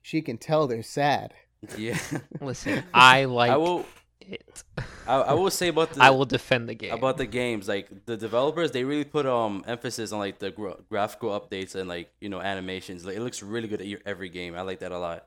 [0.00, 1.34] she can tell they're sad.
[1.78, 1.98] Yeah,
[2.40, 3.84] Listen, I like I will
[4.20, 4.64] it.
[5.06, 6.92] I, I will say about the I will defend the game.
[6.92, 10.78] about the games like the developers they really put um emphasis on like the gra-
[10.88, 14.28] graphical updates and like you know animations like it looks really good at your- every
[14.28, 15.26] game i like that a lot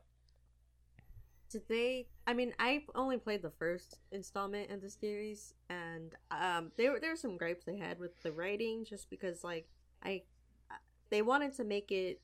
[1.50, 2.08] Did they?
[2.28, 7.00] I mean, I only played the first installment in the series, and um, there were
[7.00, 9.68] there were some gripes they had with the writing, just because like
[10.04, 10.24] I,
[11.12, 12.22] they wanted to make it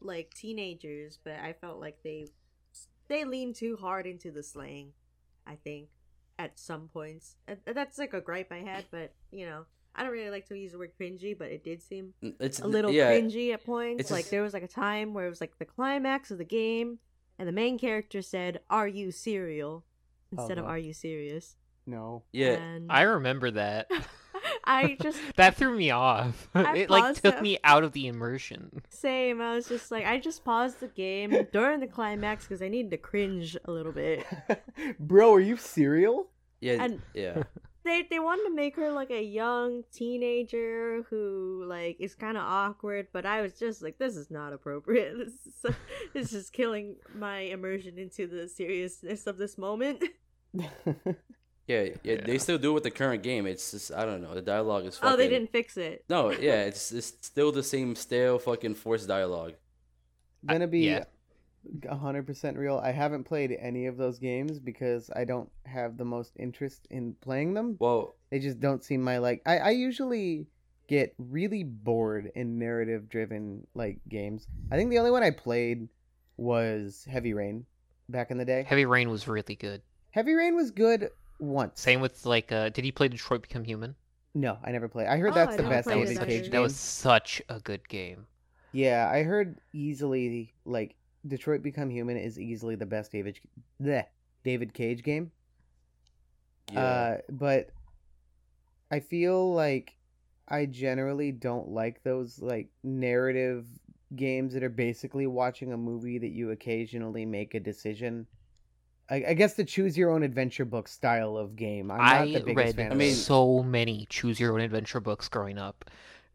[0.00, 2.28] like teenagers, but I felt like they
[3.08, 4.92] they leaned too hard into the slang.
[5.46, 5.88] I think
[6.38, 9.64] at some points, that's like a gripe I had, but you know.
[9.96, 12.66] I don't really like to use the word cringy, but it did seem it's a
[12.66, 14.00] little yeah cringy at points.
[14.00, 16.38] it's like just- there was like a time where it was like the climax of
[16.38, 16.98] the game,
[17.38, 19.84] and the main character said, "Are you cereal?"
[20.32, 20.70] instead of God.
[20.70, 22.22] "Are you serious?" No.
[22.32, 23.90] yeah And I remember that.
[24.64, 26.48] I just that threw me off.
[26.54, 27.42] I it like took it.
[27.42, 28.82] me out of the immersion.
[28.88, 29.40] same.
[29.42, 32.90] I was just like, I just paused the game during the climax because I needed
[32.92, 34.24] to cringe a little bit.
[34.98, 36.28] Bro, are you cereal?
[36.60, 37.42] yeah And- yeah
[37.84, 42.42] They they wanted to make her like a young teenager who like is kind of
[42.44, 45.14] awkward, but I was just like, this is not appropriate.
[45.18, 45.74] This is
[46.14, 50.02] this is killing my immersion into the seriousness of this moment.
[50.54, 50.68] yeah
[51.66, 52.20] yeah Yeah.
[52.24, 54.84] they still do it with the current game it's just i don't know the dialogue
[54.86, 56.04] is fucking Oh, they didn't fix it.
[56.08, 59.54] no yeah it's it's still the same stale fucking forced dialogue
[60.46, 61.04] Gonna be yeah.
[61.88, 62.78] A hundred percent real.
[62.82, 67.14] I haven't played any of those games because I don't have the most interest in
[67.20, 67.76] playing them.
[67.78, 69.42] well They just don't seem my like.
[69.46, 70.46] I, I usually
[70.88, 74.46] get really bored in narrative driven like games.
[74.70, 75.88] I think the only one I played
[76.36, 77.64] was Heavy Rain
[78.08, 78.64] back in the day.
[78.66, 79.82] Heavy Rain was really good.
[80.10, 81.80] Heavy Rain was good once.
[81.80, 83.94] Same with like, uh, did you play Detroit Become Human?
[84.34, 85.06] No, I never played.
[85.06, 86.50] I heard Oh, that's I the best that was David Cage either.
[86.50, 88.26] that was such a good game.
[88.72, 93.38] Yeah, I heard easily like Detroit Become Human is easily the best David
[93.82, 94.04] bleh,
[94.44, 95.30] David Cage game.
[96.72, 97.70] yeah Uh, but
[98.90, 99.96] I feel like
[100.48, 103.66] I generally don't like those like narrative
[104.14, 108.26] games that are basically watching a movie that you occasionally make a decision.
[109.10, 111.90] I, I guess the choose your own adventure book style of game.
[111.90, 112.92] I'm not I the biggest read fan.
[112.92, 115.90] I mean- so many choose your own adventure books growing up.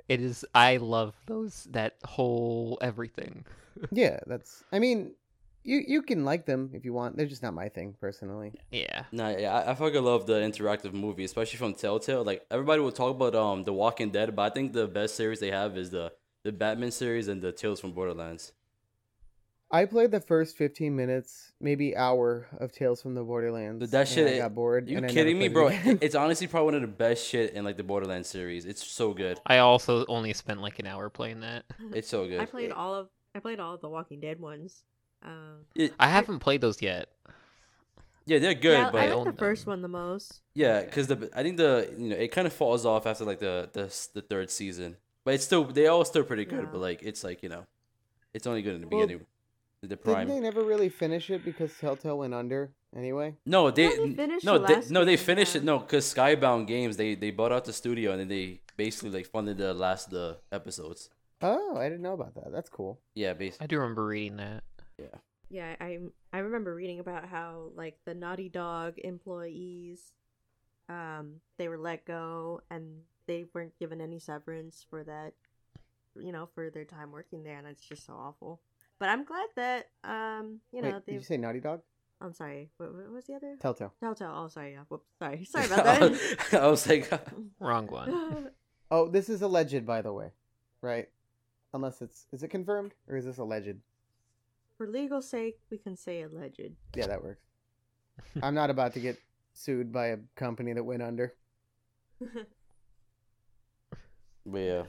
[0.10, 3.46] It is I love those that whole everything.
[3.92, 4.64] yeah, that's.
[4.72, 5.14] I mean,
[5.64, 7.16] you you can like them if you want.
[7.16, 8.54] They're just not my thing personally.
[8.72, 9.04] Yeah.
[9.12, 12.24] Nah, yeah, I, I fucking love the interactive movie, especially from Telltale.
[12.24, 15.40] Like everybody will talk about um The Walking Dead, but I think the best series
[15.40, 16.12] they have is the
[16.44, 18.54] the Batman series and the Tales from Borderlands.
[19.72, 23.80] I played the first 15 minutes, maybe hour of Tales from the Borderlands.
[23.82, 24.90] But that and shit- I got bored.
[24.90, 25.98] You and kidding me, played it bro?
[26.02, 28.66] It's honestly probably one of the best shit in like the Borderlands series.
[28.66, 29.40] It's so good.
[29.46, 31.66] I also only spent like an hour playing that.
[31.94, 32.40] It's so good.
[32.40, 34.84] I played all of I played all of the Walking Dead ones.
[35.24, 37.10] Um, It- I haven't played those yet.
[38.26, 39.38] yeah, they're good, yeah, I but own like the them.
[39.38, 40.42] first one the most.
[40.56, 43.40] yeah, because the I think the you know it kind of falls off after like
[43.40, 43.84] the the
[44.16, 46.64] the third season, but it's still they all still pretty good.
[46.64, 46.70] Yeah.
[46.72, 47.66] But like it's like you know,
[48.34, 49.26] it's only good in the Well, beginning,
[49.82, 53.36] the Didn't they never really finish it because Telltale went under anyway?
[53.46, 56.98] No, they, they finished no the they, no they finished it no because Skybound Games
[56.98, 60.38] they they bought out the studio and then they basically like funded the last the
[60.52, 61.10] episodes.
[61.42, 62.52] Oh, I didn't know about that.
[62.52, 63.00] That's cool.
[63.16, 63.64] Yeah, basically.
[63.64, 64.64] I do remember reading that.
[64.98, 65.18] Yeah.
[65.50, 66.00] Yeah, I
[66.34, 70.12] I remember reading about how like the Naughty Dog employees,
[70.90, 75.34] um, they were let go and they weren't given any severance for that,
[76.16, 78.60] you know, for their time working there, and it's just so awful.
[79.00, 81.12] But I'm glad that um, you know, Wait, they.
[81.14, 81.82] did you say Naughty Dog?
[82.22, 82.70] I'm sorry.
[82.78, 83.56] What, what was the other?
[83.62, 83.94] Telltale.
[84.02, 84.34] Telltale.
[84.36, 84.74] Oh, sorry.
[84.74, 84.84] Yeah.
[84.90, 85.08] Whoops.
[85.20, 85.46] Sorry.
[85.50, 86.54] Sorry about that.
[86.62, 87.10] I was like,
[87.60, 88.50] Wrong one.
[88.92, 90.32] Oh, this is alleged, by the way,
[90.82, 91.08] right?
[91.74, 93.78] Unless it's is it confirmed or is this alleged?
[94.78, 96.72] For legal sake, we can say alleged.
[96.96, 97.44] Yeah, that works.
[98.42, 99.18] I'm not about to get
[99.54, 101.34] sued by a company that went under.
[104.46, 104.84] but yeah.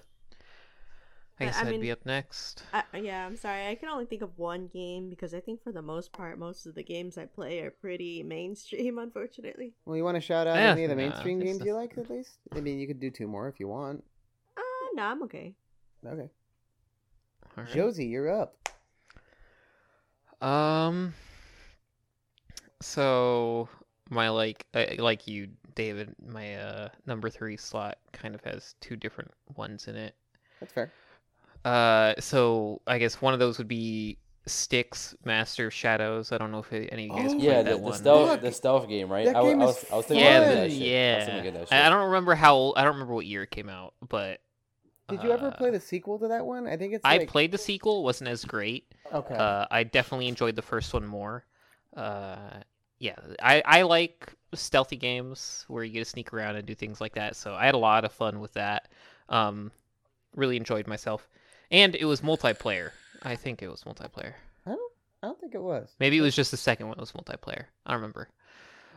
[1.40, 2.62] I I- guess I I would mean- be up next.
[2.72, 3.66] I, yeah, I'm sorry.
[3.68, 6.66] I can only think of one game because I think for the most part, most
[6.66, 8.98] of the games I play are pretty mainstream.
[9.06, 9.72] Unfortunately.
[9.86, 11.96] Well, you want to shout out Yeah, any of the mainstream it's games you like
[11.96, 12.38] at least?
[12.54, 14.04] I mean, you could do two more if you want.
[14.56, 14.60] Uh,
[14.94, 15.54] no, I'm okay.
[16.06, 16.30] Okay,
[17.56, 17.72] Alright.
[17.74, 18.56] Josie, you're up.
[20.40, 21.12] Um.
[22.80, 23.68] So
[24.08, 26.14] my like uh, like you, David.
[26.26, 30.14] My uh number three slot kind of has two different ones in it.
[30.60, 30.92] That's fair.
[31.64, 36.32] Uh, so I guess one of those would be Styx Master of Shadows.
[36.32, 37.92] I don't know if any of you guys Oh, played Yeah, that the, the one.
[37.98, 38.40] stealth Fuck.
[38.40, 39.26] the stealth game, right?
[39.26, 40.80] That I, game I is was I was thinking yeah, about that shit.
[40.80, 41.26] Yeah.
[41.26, 43.50] thinking about that I, I don't remember how old, I don't remember what year it
[43.50, 44.40] came out, but
[45.08, 46.66] Did you ever uh, play the sequel to that one?
[46.66, 47.04] I think it's.
[47.04, 48.02] I played the sequel.
[48.02, 48.86] wasn't as great.
[49.12, 49.34] Okay.
[49.34, 51.44] Uh, I definitely enjoyed the first one more.
[51.96, 52.36] Uh,
[52.98, 57.00] yeah, I, I like stealthy games where you get to sneak around and do things
[57.00, 57.34] like that.
[57.36, 58.88] So I had a lot of fun with that.
[59.28, 59.70] Um,
[60.36, 61.28] really enjoyed myself,
[61.70, 62.90] and it was multiplayer.
[63.22, 64.34] I think it was multiplayer.
[64.66, 64.92] I don't.
[65.22, 65.94] I don't think it was.
[66.00, 67.64] Maybe it was just the second one was multiplayer.
[67.84, 68.28] I don't remember.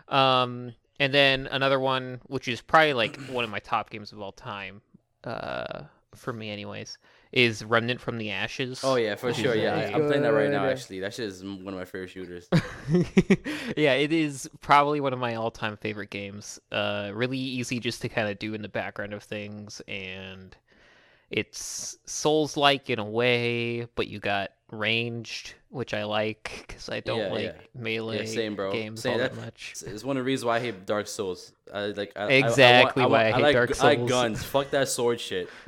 [0.08, 4.22] Um, and then another one, which is probably like one of my top games of
[4.22, 4.82] all time,
[5.24, 5.84] uh,
[6.16, 6.98] for me anyways,
[7.32, 8.82] is Remnant from the Ashes.
[8.84, 9.56] Oh yeah, for sure.
[9.56, 10.66] Yeah, I, am playing that right now.
[10.66, 12.48] Actually, that shit is one of my favorite shooters.
[13.76, 16.60] yeah, it is probably one of my all-time favorite games.
[16.72, 20.56] Uh, really easy just to kind of do in the background of things, and
[21.34, 27.18] it's Souls-like in a way, but you got ranged, which I like because I don't
[27.20, 27.82] Yeah, like yeah.
[27.82, 28.72] melee same, bro.
[28.72, 29.14] games Same.
[29.14, 29.70] all that That- much.
[29.72, 31.52] It's, it's one of the reasons why I hate Dark Souls.
[31.74, 34.08] I like I, I- Exactly I, want- why I want- hate like, Dark I like
[34.08, 34.44] guns.
[34.44, 35.50] Fuck that sword shit.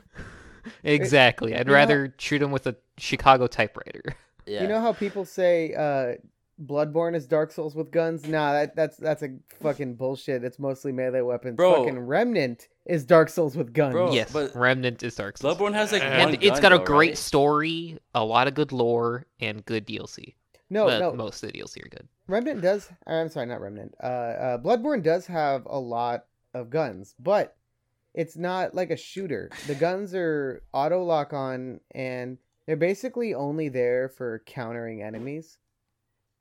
[0.84, 1.54] Exactly.
[1.54, 4.02] I'd you know- rather shoot him with a Chicago typewriter.
[4.48, 4.62] Yeah.
[4.64, 6.16] You know how people say uh,
[6.64, 8.28] Bloodborne is Dark Souls with guns?
[8.28, 10.44] Nah, that, that's that's a fucking bullshit.
[10.44, 11.58] It's mostly melee weapons.
[11.58, 11.84] Bro.
[11.84, 13.94] Fucking Remnant is Dark Souls with guns.
[13.94, 15.58] Bro, yes, but Remnant is Dark Souls.
[15.58, 17.18] Bloodborne has like and one it's gun, got a though, great right?
[17.18, 20.36] story, a lot of good lore, and good DLC.
[20.70, 21.14] no, but no.
[21.14, 22.08] most of the DLC are good.
[22.28, 22.90] Remnant does.
[23.06, 23.94] I'm sorry, not Remnant.
[24.02, 27.58] Uh, uh, Bloodborne does have a lot of guns, but
[28.14, 29.52] it's not like a shooter.
[29.68, 35.58] The guns are auto lock on, and they're basically only there for countering enemies.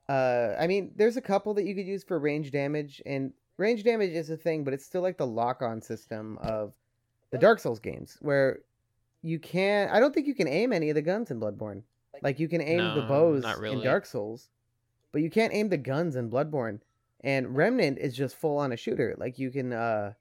[0.07, 3.83] Uh, I mean, there's a couple that you could use for range damage, and range
[3.83, 6.73] damage is a thing, but it's still like the lock on system of
[7.31, 8.59] the Dark Souls games, where
[9.21, 9.91] you can't.
[9.91, 11.81] I don't think you can aim any of the guns in Bloodborne.
[12.21, 13.81] Like you can aim the bows not in.
[13.81, 14.49] Dark Souls,
[15.11, 16.79] but you can't aim the guns in Bloodborne.
[17.21, 19.15] And Remnant is just full on a shooter.
[19.17, 20.13] Like you can uh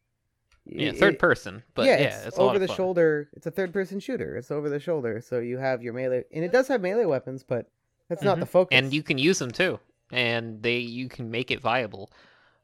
[0.64, 2.76] Yeah, third it- person, but yeah, it's, it's, over the fun.
[2.76, 3.28] shoulder.
[3.34, 4.36] It's a third person shooter.
[4.36, 5.20] It's over the shoulder.
[5.20, 7.68] So you have your melee and it does have melee weapons, but
[8.08, 8.40] that's not Mhm.
[8.40, 8.76] the focus.
[8.76, 9.78] and you can use them too,
[10.12, 12.10] and they you can make it viable.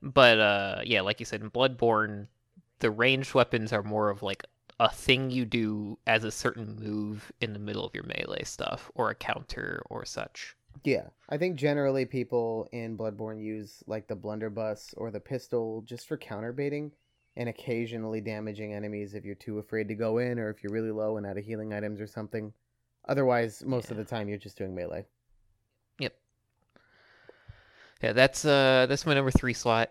[0.03, 2.29] But uh, yeah, like you said, in Bloodborne,
[2.79, 4.45] the ranged weapons are more of like
[4.79, 8.91] a thing you do as a certain move in the middle of your melee stuff,
[8.95, 10.57] or a counter or such.
[10.85, 16.07] Yeah, I think generally people in Bloodborne use like the blunderbuss or the pistol just
[16.09, 16.93] for counter baiting
[17.37, 20.91] and occasionally damaging enemies if you're too afraid to go in or if you're really
[20.93, 22.53] low and out of healing items or something.
[23.07, 25.05] Otherwise, most of the time you're just doing melee.
[28.03, 29.91] Yeah, that's uh that's my number three slot.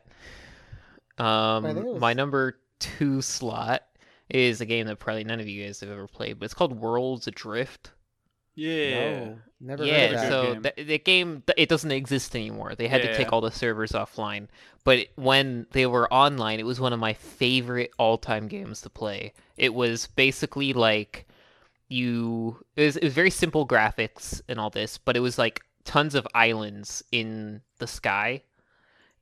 [1.18, 3.84] Um, my number two slot
[4.30, 6.80] is a game that probably none of you guys have ever played, but it's called
[6.80, 7.91] Worlds Adrift.
[8.55, 8.99] Yeah.
[8.99, 10.30] No, never heard yeah, of that.
[10.30, 10.62] So game.
[10.64, 12.76] that that game it doesn't exist anymore.
[12.76, 14.47] They had to take all the servers offline.
[14.84, 19.34] But when they were online, it was one of my favorite all-time games to play.
[19.57, 21.28] It was basically like
[21.89, 25.62] you it was, it was very simple graphics and all this, but it was like
[25.84, 28.43] tons of islands in the sky.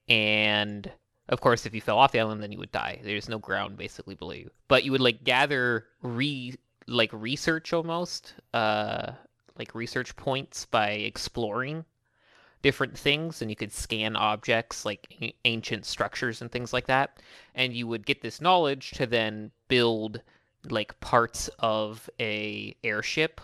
[0.09, 0.91] And
[1.29, 3.01] of course, if you fell off the island, then you would die.
[3.03, 4.49] There's no ground basically below you.
[4.67, 6.55] But you would like gather re
[6.87, 9.11] like research almost, uh,
[9.57, 11.83] like research points by exploring
[12.61, 17.21] different things, and you could scan objects like ancient structures and things like that.
[17.55, 20.21] And you would get this knowledge to then build
[20.69, 23.41] like parts of a airship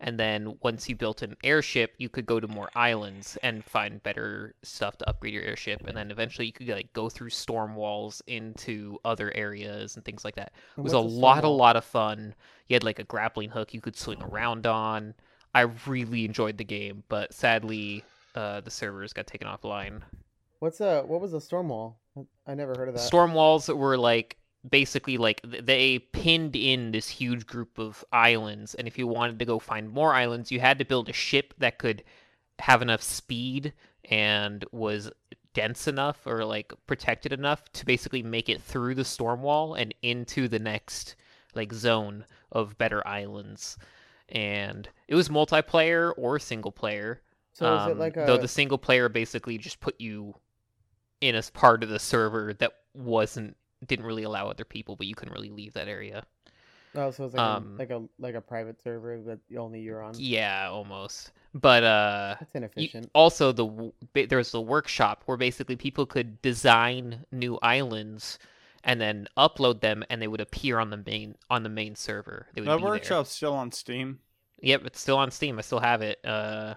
[0.00, 4.02] and then once you built an airship you could go to more islands and find
[4.02, 5.86] better stuff to upgrade your airship.
[5.86, 10.24] And then eventually you could like go through storm walls into other areas and things
[10.24, 10.52] like that.
[10.76, 12.34] It was a lot a lot of fun.
[12.68, 15.14] You had like a grappling hook you could swing around on.
[15.54, 20.02] I really enjoyed the game but sadly uh, the servers got taken offline.
[20.58, 21.98] What's uh what was a storm wall?
[22.46, 23.00] I never heard of that.
[23.00, 24.36] storm walls were like
[24.68, 29.44] basically like they pinned in this huge group of islands and if you wanted to
[29.44, 32.02] go find more islands you had to build a ship that could
[32.58, 33.72] have enough speed
[34.10, 35.10] and was
[35.56, 39.94] dense enough or like protected enough to basically make it through the storm wall and
[40.02, 41.16] into the next
[41.54, 43.78] like zone of better islands.
[44.28, 47.22] And it was multiplayer or single player.
[47.54, 50.34] So is it um, like a though the single player basically just put you
[51.22, 53.56] in a part of the server that wasn't
[53.86, 56.24] didn't really allow other people, but you couldn't really leave that area.
[56.94, 60.02] oh so it's like um, a, like a like a private server that only you're
[60.02, 60.14] on.
[60.16, 61.32] Yeah, almost.
[61.54, 63.10] But uh, That's you- inefficient.
[63.14, 68.38] also the w- ba- there was the workshop where basically people could design new islands
[68.84, 72.46] and then upload them, and they would appear on the main on the main server.
[72.54, 72.90] They would That be there.
[72.92, 74.20] workshop's still on Steam.
[74.62, 75.58] Yep, it's still on Steam.
[75.58, 76.18] I still have it.
[76.24, 76.74] Uh,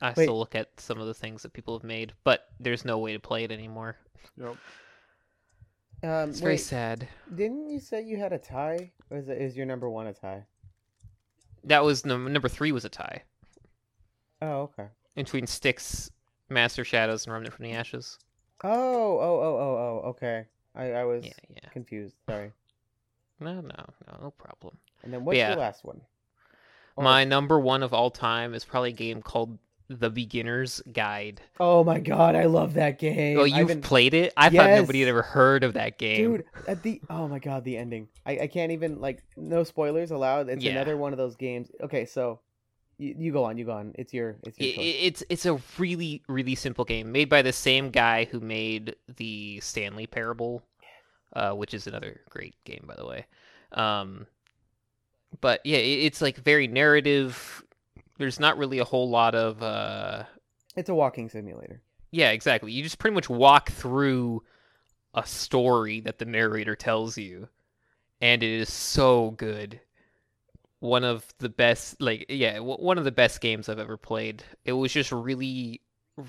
[0.00, 0.22] I Wait.
[0.24, 3.12] still look at some of the things that people have made, but there's no way
[3.12, 3.96] to play it anymore.
[4.38, 4.56] Yep.
[6.04, 7.08] Um, It's very sad.
[7.34, 8.92] didn't you say you had a tie?
[9.10, 10.44] Or is, it, is your number one a tie?
[11.64, 13.22] That was num- number three was a tie
[14.42, 14.88] Oh, okay.
[15.16, 16.10] In between Styx,
[16.50, 18.18] Master Shadows, and Remnant from the Ashes.
[18.62, 20.08] Oh, oh, oh, oh, oh.
[20.10, 20.44] Okay.
[20.74, 21.68] I, I was Yeah, yeah.
[21.70, 22.16] confused.
[22.28, 22.52] Sorry.
[23.40, 24.76] No, no, no, no problem.
[25.02, 25.50] And then what's yeah.
[25.50, 26.00] your last one?
[26.96, 29.58] Or- My number one of all time is probably a game called
[29.88, 31.42] The Beginner's Guide.
[31.60, 33.38] Oh my god, I love that game.
[33.38, 34.32] Oh, you've been- played it?
[34.36, 36.16] I thought nobody had ever heard of that game.
[36.32, 38.08] Dude, at the oh my god, the ending.
[38.24, 40.48] I, I can't even like no spoilers allowed.
[40.48, 40.72] It's Yeah.
[40.72, 41.70] another one of those games.
[41.82, 42.40] Okay, so
[42.96, 43.92] you, you go on, you go on.
[43.96, 44.94] It's your it's your I- choice.
[45.02, 49.60] It's it's a really really simple game made by the same guy who made the
[49.60, 50.62] Stanley Parable,
[51.34, 53.26] uh, which is another great game by the way.
[53.72, 54.26] Um,
[55.42, 57.62] but yeah, it, it's like very narrative.
[58.18, 60.24] There's not really a whole lot of uh,
[60.76, 61.80] It's a walking simulator.
[62.12, 62.72] yeah, exactly.
[62.72, 64.42] You just pretty much walk through
[65.14, 67.48] a story that the narrator tells you,
[68.20, 69.80] and it is so good.
[70.80, 74.42] One of the best, like, yeah, w- one of the best games I've ever played.
[74.64, 75.80] It was just really,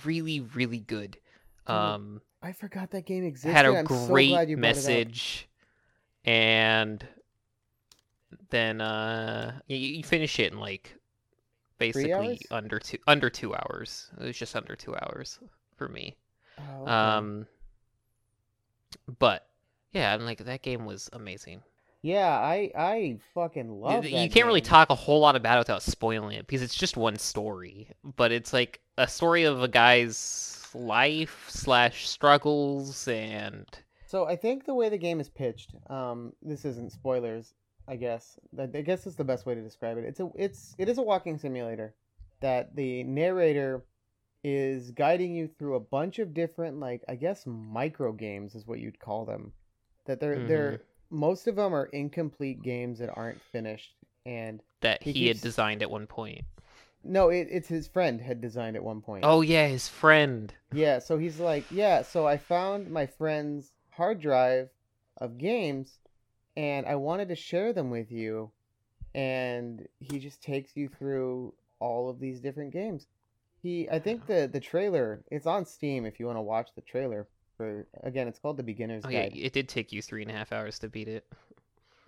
[0.05, 1.17] really, really good.
[1.67, 3.51] Um, I forgot that game existed.
[3.51, 4.75] had a I'm great glad you brought it up.
[4.75, 5.49] message,
[6.23, 7.05] and
[8.49, 10.95] then uh, you, you finish it in like
[11.77, 14.11] basically under two under two hours.
[14.19, 15.39] It was just under two hours
[15.77, 16.15] for me.
[16.57, 16.91] Oh, okay.
[16.91, 17.47] Um,
[19.19, 19.47] but
[19.91, 21.63] yeah, I'm like that game was amazing.
[22.01, 24.05] yeah, I I fucking love.
[24.05, 26.75] you that can't really talk a whole lot about it without spoiling it because it's
[26.75, 33.65] just one story, but it's like a story of a guy's life slash struggles and
[34.05, 37.53] So I think the way the game is pitched, um, this isn't spoilers,
[37.87, 38.39] I guess.
[38.57, 40.05] I I guess is the best way to describe it.
[40.05, 41.93] It's a it's it is a walking simulator
[42.41, 43.83] that the narrator
[44.43, 48.79] is guiding you through a bunch of different like I guess micro games is what
[48.79, 49.53] you'd call them.
[50.05, 51.17] That they're they're mm-hmm.
[51.17, 55.81] most of them are incomplete games that aren't finished and that He he, had designed
[55.81, 56.45] at one point.
[57.03, 59.23] no, it, it's his friend had designed at one point.
[59.25, 60.53] Oh yeah, his friend.
[60.73, 64.69] Yeah, so he's like, yeah, so I found my friend's hard drive
[65.17, 65.99] of games
[66.57, 68.51] and I wanted to share them with you.
[69.13, 73.07] And he just takes you through all of these different games.
[73.61, 76.81] He I think the the trailer, it's on Steam if you want to watch the
[76.81, 77.27] trailer
[77.57, 79.37] for again, it's called The Beginner's Oh yeah, Guide.
[79.37, 81.25] it did take you three and a half hours to beat it.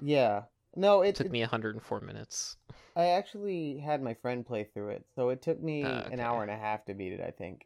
[0.04, 0.44] Yeah.
[0.76, 2.58] No, it, It took it- me 104 minutes.
[2.96, 6.42] I actually had my friend play through it, so it took me Ah, an hour
[6.42, 7.66] and a half to beat it, I think.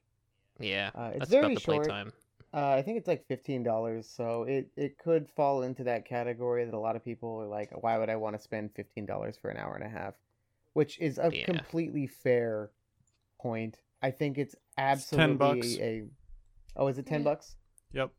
[0.60, 1.84] Yeah, Uh, it's that's very about the short.
[1.88, 2.14] playtime.
[2.54, 6.66] Uh, I think it's like fifteen dollars, so it, it could fall into that category
[6.66, 9.38] that a lot of people are like, why would I want to spend fifteen dollars
[9.38, 10.16] for an hour and a half?
[10.74, 11.46] Which is a Yeah.
[11.46, 12.72] completely fair
[13.42, 13.78] point.
[14.02, 15.78] I think it's 10 absolutely bucks.
[15.80, 16.04] a.
[16.76, 17.24] Oh, is it ten Yeah.
[17.24, 17.56] bucks?
[17.94, 18.12] Yep.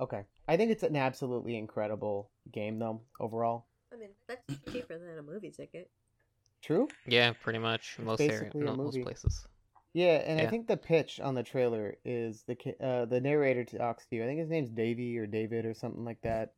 [0.00, 3.66] Okay, I think it's an absolutely incredible game though overall.
[3.92, 5.90] I mean, that's cheaper than a movie ticket.
[6.62, 6.88] True.
[7.06, 9.46] Yeah, pretty much most area, a no, most places.
[9.98, 14.06] Yeah, and I think the pitch on the trailer is the uh, the narrator talks
[14.06, 14.22] to you.
[14.22, 16.52] I think his name's Davy or David or something like that.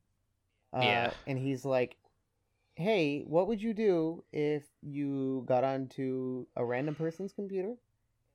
[0.74, 1.10] Uh, Yeah.
[1.26, 1.96] And he's like,
[2.74, 7.76] "Hey, what would you do if you got onto a random person's computer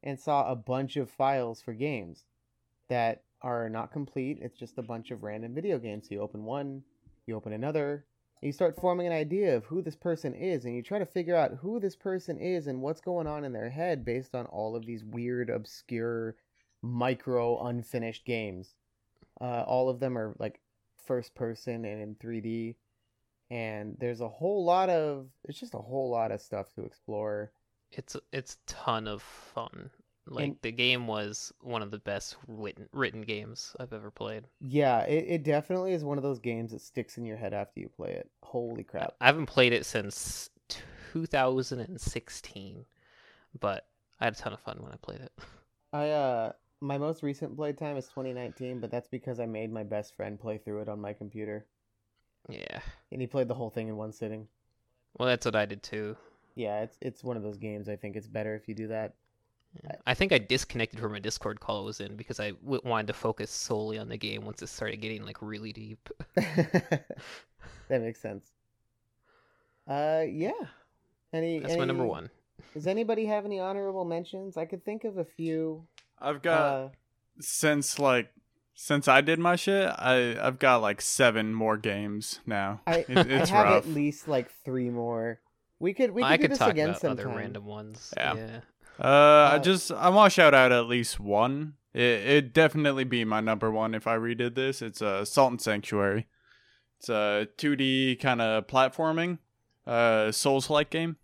[0.01, 2.25] and saw a bunch of files for games
[2.87, 4.39] that are not complete?
[4.41, 6.07] It's just a bunch of random video games.
[6.07, 6.83] So you open one,
[7.27, 8.05] you open another,
[8.45, 11.35] you start forming an idea of who this person is, and you try to figure
[11.35, 14.75] out who this person is and what's going on in their head based on all
[14.75, 16.35] of these weird, obscure,
[16.83, 18.75] micro, unfinished games.
[19.41, 20.59] Uh, all of them are like
[21.05, 22.75] first person and in 3D,
[23.49, 27.51] and there's a whole lot of it's just a whole lot of stuff to explore.
[27.91, 29.89] It's it's ton of fun.
[30.27, 34.47] Like And- the game was one of the best written written games I've ever played.
[34.59, 37.79] Yeah, it, it definitely is one of those games that sticks in your head after
[37.79, 38.29] you play it.
[38.41, 39.13] Holy crap!
[39.21, 40.49] I haven't played it since
[41.13, 42.85] 2016,
[43.59, 43.87] but
[44.19, 45.31] I had a ton of fun when I played it.
[45.93, 46.51] I uh
[46.81, 50.57] my most recent playtime is 2019, but that's because I made my best friend play
[50.57, 51.65] through it on my computer,
[52.49, 52.81] Yeah.
[53.11, 54.47] and he played the whole thing in one sitting.
[55.17, 56.17] Well, that's what I did too.
[56.55, 57.87] Yeah, it's it's one of those games.
[57.89, 59.13] I think it's better if you do that.
[59.83, 59.95] Yeah.
[60.07, 63.07] I think I disconnected from a Discord call I was in because I w- wanted
[63.07, 66.09] to focus solely on the game once it started getting like really deep.
[66.35, 67.05] that
[67.89, 68.51] makes sense.
[69.87, 70.51] Uh, yeah.
[71.33, 71.59] Any?
[71.59, 72.29] That's my number one.
[72.73, 74.57] Does anybody have any honorable mentions?
[74.57, 75.85] I could think of a few.
[76.19, 76.89] I've got Uh,
[77.39, 78.29] since like
[78.73, 82.81] since I did my shit, I I've got like seven more games now.
[82.87, 83.85] I It- I have rough.
[83.85, 85.39] at least like three more.
[85.79, 87.27] We could we could I do could this talk again about sometime.
[87.27, 88.13] other random ones.
[88.15, 88.33] Yeah.
[88.35, 88.59] yeah.
[88.99, 89.03] Uh,
[89.51, 91.73] I Uh, just I want to shout out at least one.
[91.93, 94.81] It it definitely be my number one if I redid this.
[94.81, 96.27] It's a uh, Salt and Sanctuary.
[96.99, 99.39] It's a 2D kind of platforming,
[99.85, 101.17] uh, Souls-like game.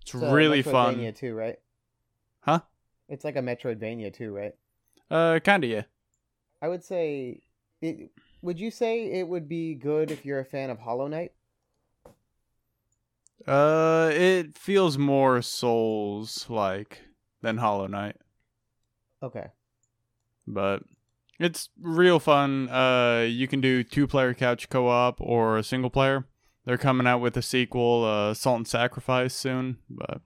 [0.00, 1.14] It's, a really Metroidvania fun.
[1.14, 1.56] too, right?
[2.40, 2.60] Huh?
[3.08, 4.54] It's like a Metroidvania too, right?
[5.10, 5.82] Uh, kinda yeah.
[6.60, 7.42] I would say
[7.80, 8.10] it
[8.42, 11.32] would you say it would be good if you're a fan of Hollow Knight?
[13.46, 17.02] Uh, it feels more Souls-like
[17.42, 18.16] than Hollow Knight.
[19.22, 19.46] Okay.
[20.46, 20.82] but
[21.40, 22.68] it's real fun.
[22.68, 26.26] Uh, you can do two player couch co op or a single player.
[26.64, 29.78] They're coming out with a sequel, uh, Salt and Sacrifice, soon.
[29.90, 30.20] But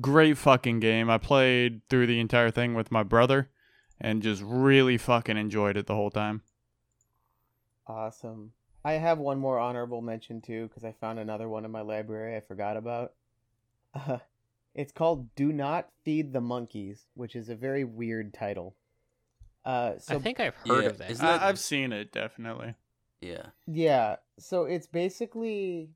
[0.00, 1.10] great fucking game.
[1.10, 3.50] I played through the entire thing with my brother
[4.00, 6.42] and just really fucking enjoyed it the whole time.
[7.86, 8.52] Awesome.
[8.84, 12.36] I have one more honorable mention too because I found another one in my library
[12.36, 13.12] I forgot about.
[13.94, 14.18] Uh,
[14.74, 18.76] it's called "Do Not Feed the Monkeys," which is a very weird title.
[19.64, 21.10] Uh, so I think I've heard Yeah, of that.
[21.10, 22.74] isn't that- I- I've seen it definitely.
[23.20, 23.48] Yeah.
[23.66, 25.90] yeah, so it's basically,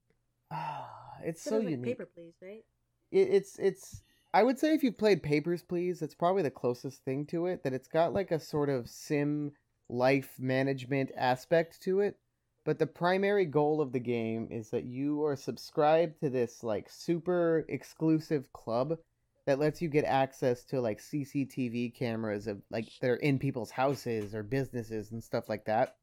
[1.25, 1.85] it's so like unique.
[1.97, 2.63] paper, please, right?
[3.11, 4.03] it, it's it's
[4.35, 7.63] I would say if you've played Papers Please, it's probably the closest thing to it.
[7.63, 9.53] That it's got like a sort of sim
[9.89, 12.19] life management aspect to it.
[12.65, 16.89] But the primary goal of the game is that you are subscribed to this like
[16.89, 18.99] super exclusive club
[19.47, 23.71] that lets you get access to like CCTV cameras of like that are in people's
[23.71, 25.97] houses or businesses and stuff like that.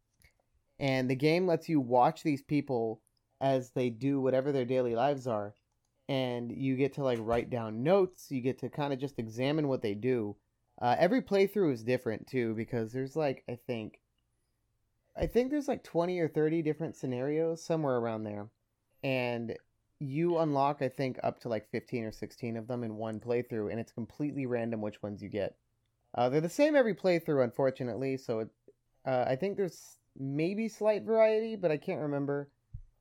[0.79, 3.01] And the game lets you watch these people
[3.39, 5.55] as they do whatever their daily lives are
[6.11, 8.27] and you get to like write down notes.
[8.29, 10.35] You get to kind of just examine what they do.
[10.81, 14.00] Uh, every playthrough is different too because there's like I think,
[15.15, 18.47] I think there's like twenty or thirty different scenarios somewhere around there,
[19.03, 19.55] and
[19.99, 23.71] you unlock I think up to like fifteen or sixteen of them in one playthrough,
[23.71, 25.55] and it's completely random which ones you get.
[26.15, 28.17] Uh, they're the same every playthrough, unfortunately.
[28.17, 28.49] So it,
[29.05, 32.49] uh, I think there's maybe slight variety, but I can't remember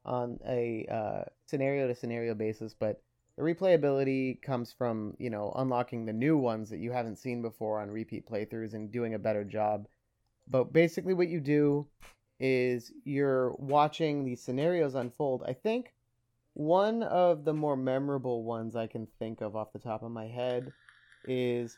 [0.05, 3.03] on a uh, scenario to scenario basis, but
[3.37, 7.81] the replayability comes from you know unlocking the new ones that you haven't seen before
[7.81, 9.87] on repeat playthroughs and doing a better job.
[10.51, 11.87] But basically, what you do
[12.39, 15.45] is you're watching these scenarios unfold.
[15.47, 15.93] I think
[16.55, 20.27] one of the more memorable ones I can think of off the top of my
[20.27, 20.73] head
[21.27, 21.77] is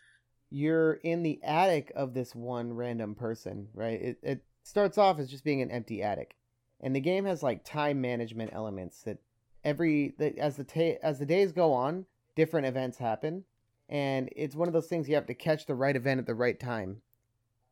[0.50, 4.00] you're in the attic of this one random person, right?
[4.00, 6.36] It, it starts off as just being an empty attic
[6.82, 9.18] and the game has like time management elements that
[9.64, 12.04] every that as the ta- as the days go on
[12.34, 13.44] different events happen
[13.88, 16.34] and it's one of those things you have to catch the right event at the
[16.34, 17.00] right time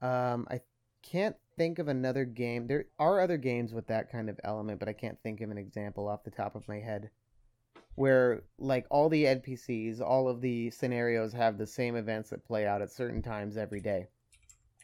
[0.00, 0.60] um i
[1.02, 2.66] can't think of another game.
[2.66, 5.58] There are other games with that kind of element but i can't think of an
[5.58, 7.10] example off the top of my head
[7.94, 12.66] where like all the npcs all of the scenarios have the same events that play
[12.66, 14.06] out at certain times every day.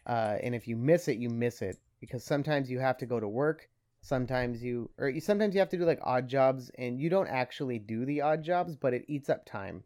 [0.07, 3.19] Uh, and if you miss it you miss it because sometimes you have to go
[3.19, 3.69] to work
[4.03, 7.29] sometimes you or you, sometimes you have to do like odd jobs and you don't
[7.29, 9.83] actually do the odd jobs but it eats up time.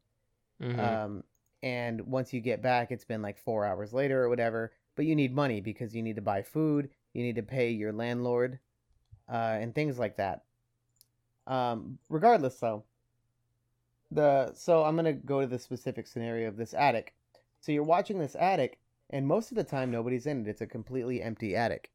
[0.61, 0.79] Mhm.
[0.79, 1.25] um
[1.63, 5.17] and once you get back it's been like four hours later or whatever but you
[5.17, 8.59] need money because you need to buy food you need to pay your landlord
[9.33, 10.45] uh and things like that.
[11.47, 12.85] Um regardless though
[14.11, 17.15] the so i'm gonna go to the specific scenario of this attic.
[17.61, 18.79] So you're watching this attic
[19.09, 20.51] and most of the time nobody's in it.
[20.51, 21.91] It's a completely empty attic.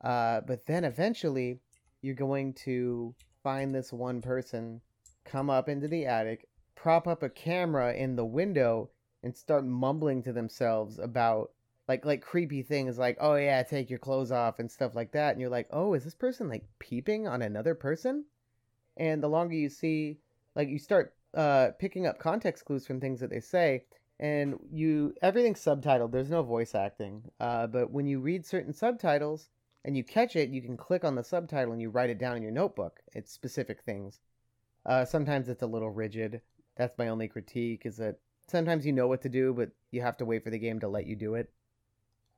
[0.00, 1.60] Uh, but then eventually,
[2.02, 4.80] you're going to find this one person
[5.24, 8.90] come up into the attic, prop up a camera in the window,
[9.22, 11.52] and start mumbling to themselves about
[11.88, 15.32] like like creepy things like oh yeah take your clothes off and stuff like that
[15.32, 18.24] and you're like oh is this person like peeping on another person
[18.96, 20.18] and the longer you see
[20.54, 23.84] like you start uh picking up context clues from things that they say
[24.20, 29.48] and you everything's subtitled there's no voice acting uh but when you read certain subtitles
[29.84, 32.36] and you catch it, you can click on the subtitle and you write it down
[32.36, 33.00] in your notebook.
[33.14, 34.20] It's specific things.
[34.84, 36.40] Uh, sometimes it's a little rigid.
[36.76, 38.16] That's my only critique is that
[38.48, 40.88] sometimes you know what to do, but you have to wait for the game to
[40.88, 41.50] let you do it.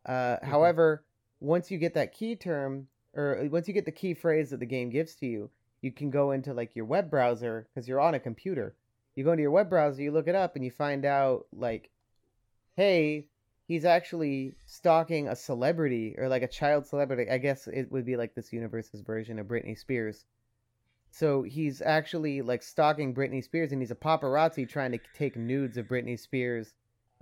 [0.07, 1.05] Uh, However,
[1.41, 4.67] once you get that key term, or once you get the key phrase that the
[4.67, 5.51] game gives to you,
[5.83, 8.75] you can go into like your web browser because you're on a computer.
[9.15, 11.91] You go into your web browser, you look it up, and you find out like,
[12.77, 13.27] hey,
[13.67, 17.31] he's actually stalking a celebrity or like a child celebrity.
[17.31, 20.25] I guess it would be like this universe's version of Britney Spears.
[21.13, 25.77] So he's actually like stalking Britney Spears, and he's a paparazzi trying to take nudes
[25.77, 26.75] of Britney Spears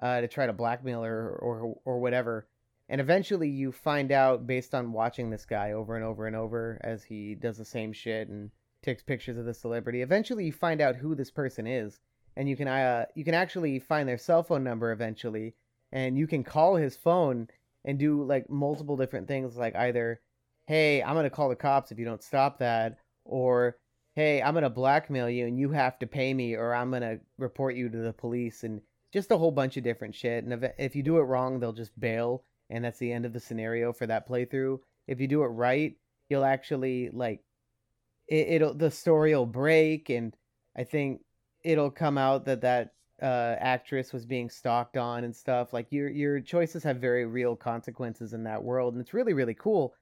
[0.02, 2.46] uh, to try to blackmail her or or whatever.
[2.90, 6.78] And eventually, you find out based on watching this guy over and over and over
[6.82, 8.50] as he does the same shit and
[8.82, 10.02] takes pictures of the celebrity.
[10.02, 12.00] Eventually, you find out who this person is,
[12.36, 15.54] and you can uh you can actually find their cell phone number eventually,
[15.92, 17.48] and you can call his phone
[17.84, 20.20] and do like multiple different things, like either,
[20.66, 23.76] hey, I'm gonna call the cops if you don't stop that, or
[24.14, 27.74] hey, I'm gonna blackmail you and you have to pay me, or I'm gonna report
[27.74, 28.80] you to the police, and
[29.12, 30.44] just a whole bunch of different shit.
[30.44, 33.32] And if, if you do it wrong, they'll just bail, and that's the end of
[33.32, 34.78] the scenario for that playthrough.
[35.06, 35.96] If you do it right,
[36.28, 37.40] you'll actually like
[38.28, 40.34] it, it'll the story will break, and
[40.76, 41.22] I think
[41.64, 45.72] it'll come out that that uh, actress was being stalked on and stuff.
[45.72, 49.54] Like your your choices have very real consequences in that world, and it's really really
[49.54, 49.94] cool.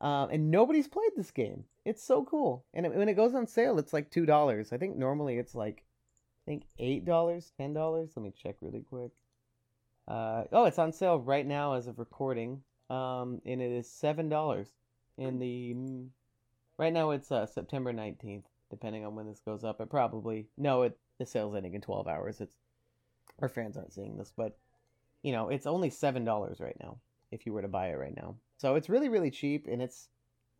[0.00, 1.64] Um, and nobody's played this game.
[1.84, 2.64] It's so cool.
[2.72, 4.72] And it, when it goes on sale, it's like two dollars.
[4.72, 5.84] I think normally it's like,
[6.46, 8.12] I think eight dollars, ten dollars.
[8.16, 9.10] Let me check really quick.
[10.08, 12.62] Uh, oh, it's on sale right now as of recording.
[12.88, 14.68] Um, and it is seven dollars.
[15.16, 15.76] In the
[16.78, 18.46] right now it's uh, September nineteenth.
[18.70, 20.82] Depending on when this goes up, it probably no.
[20.82, 22.40] It the sale's ending in twelve hours.
[22.40, 22.56] It's
[23.40, 24.58] our fans aren't seeing this, but
[25.22, 26.98] you know it's only seven dollars right now
[27.30, 28.36] if you were to buy it right now.
[28.56, 30.08] So it's really really cheap and it's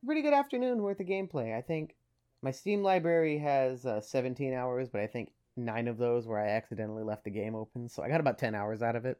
[0.05, 1.57] pretty good afternoon worth of gameplay.
[1.57, 1.97] I think
[2.43, 6.51] my Steam library has uh, 17 hours, but I think nine of those where I
[6.51, 7.89] accidentally left the game open.
[7.89, 9.19] So I got about 10 hours out of it.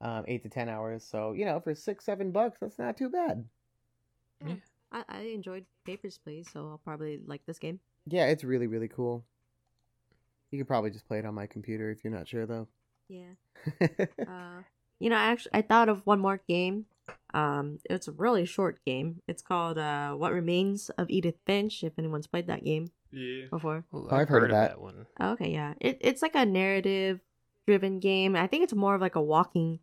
[0.00, 1.04] Um, eight to 10 hours.
[1.04, 3.44] So, you know, for six, seven bucks, that's not too bad.
[4.92, 7.80] I, I enjoyed Papers, Please, so I'll probably like this game.
[8.06, 9.24] Yeah, it's really, really cool.
[10.50, 12.68] You could probably just play it on my computer if you're not sure, though.
[13.08, 13.32] Yeah.
[14.26, 14.62] Uh,
[15.00, 16.86] you know, I actually, I thought of one more game.
[17.34, 19.20] Um, it's a really short game.
[19.28, 23.46] It's called uh, "What Remains of Edith Finch." If anyone's played that game Yeah.
[23.50, 23.84] before.
[23.94, 24.80] Ooh, I've heard of that.
[24.80, 25.06] one.
[25.20, 25.74] Oh, okay, yeah.
[25.80, 27.20] It, it's like a narrative
[27.66, 28.34] driven game.
[28.36, 29.78] I think it's more of like a walking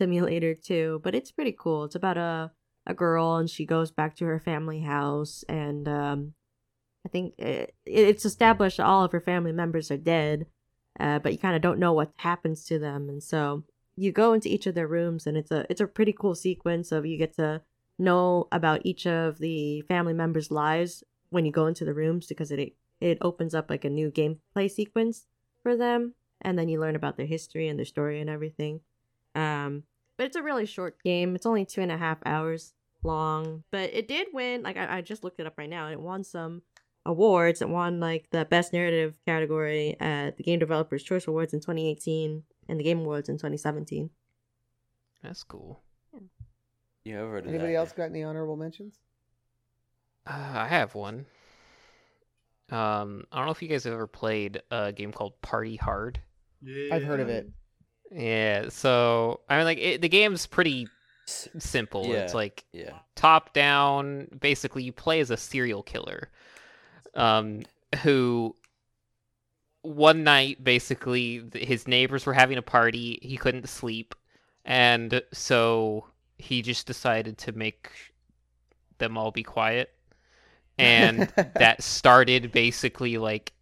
[0.00, 1.84] simulator too, but it's pretty cool.
[1.84, 2.52] It's about a
[2.88, 6.34] a girl and she goes back to her family house and um
[7.04, 10.46] I think it, it's established that all of her family members are dead.
[10.98, 13.64] Uh, but you kind of don't know what happens to them and so
[13.96, 16.92] you go into each of their rooms and it's a it's a pretty cool sequence
[16.92, 17.60] of you get to
[17.98, 22.50] know about each of the family members' lives when you go into the rooms because
[22.50, 25.26] it it opens up like a new gameplay sequence
[25.62, 28.80] for them and then you learn about their history and their story and everything
[29.36, 29.82] um
[30.16, 32.72] but it's a really short game it's only two and a half hours
[33.02, 35.92] long but it did win like i, I just looked it up right now and
[35.92, 36.62] it won some
[37.04, 41.60] awards it won like the best narrative category at the game developers choice awards in
[41.60, 44.10] 2018 and the game awards in 2017
[45.22, 45.82] That's cool.
[47.04, 47.78] Yeah, I've heard of Anybody that.
[47.78, 48.98] else got any honorable mentions?
[50.26, 51.26] Uh, I have one.
[52.70, 56.20] Um, I don't know if you guys have ever played a game called Party Hard.
[56.62, 56.92] Yeah.
[56.94, 57.48] I've heard of it.
[58.10, 60.88] Yeah, so I mean, like it, the game's pretty
[61.26, 62.06] S- simple.
[62.06, 62.14] Yeah.
[62.16, 62.98] It's like Yeah.
[63.14, 64.28] top down.
[64.40, 66.30] Basically, you play as a serial killer,
[67.14, 67.62] um,
[68.02, 68.54] who
[69.82, 73.18] one night basically his neighbors were having a party.
[73.22, 74.14] He couldn't sleep,
[74.64, 76.06] and so
[76.38, 77.90] he just decided to make
[78.98, 79.94] them all be quiet,
[80.78, 81.20] and
[81.56, 83.52] that started basically like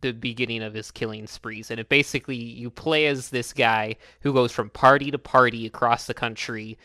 [0.00, 4.32] the beginning of his killing sprees and it basically you play as this guy who
[4.32, 6.78] goes from party to party across the country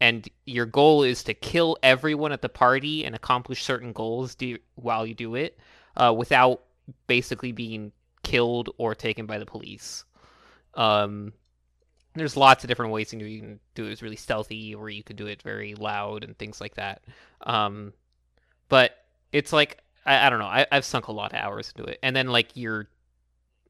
[0.00, 4.58] and your goal is to kill everyone at the party and accomplish certain goals do,
[4.74, 5.58] while you do it
[5.96, 6.62] uh, without
[7.06, 7.92] basically being
[8.22, 10.04] killed or taken by the police
[10.74, 11.32] um,
[12.16, 13.30] there's lots of different ways you can do it.
[13.30, 16.36] You can do it as really stealthy, or you could do it very loud and
[16.36, 17.02] things like that.
[17.42, 17.92] Um,
[18.68, 18.96] but
[19.32, 20.46] it's like I, I don't know.
[20.46, 22.88] I, I've sunk a lot of hours into it, and then like your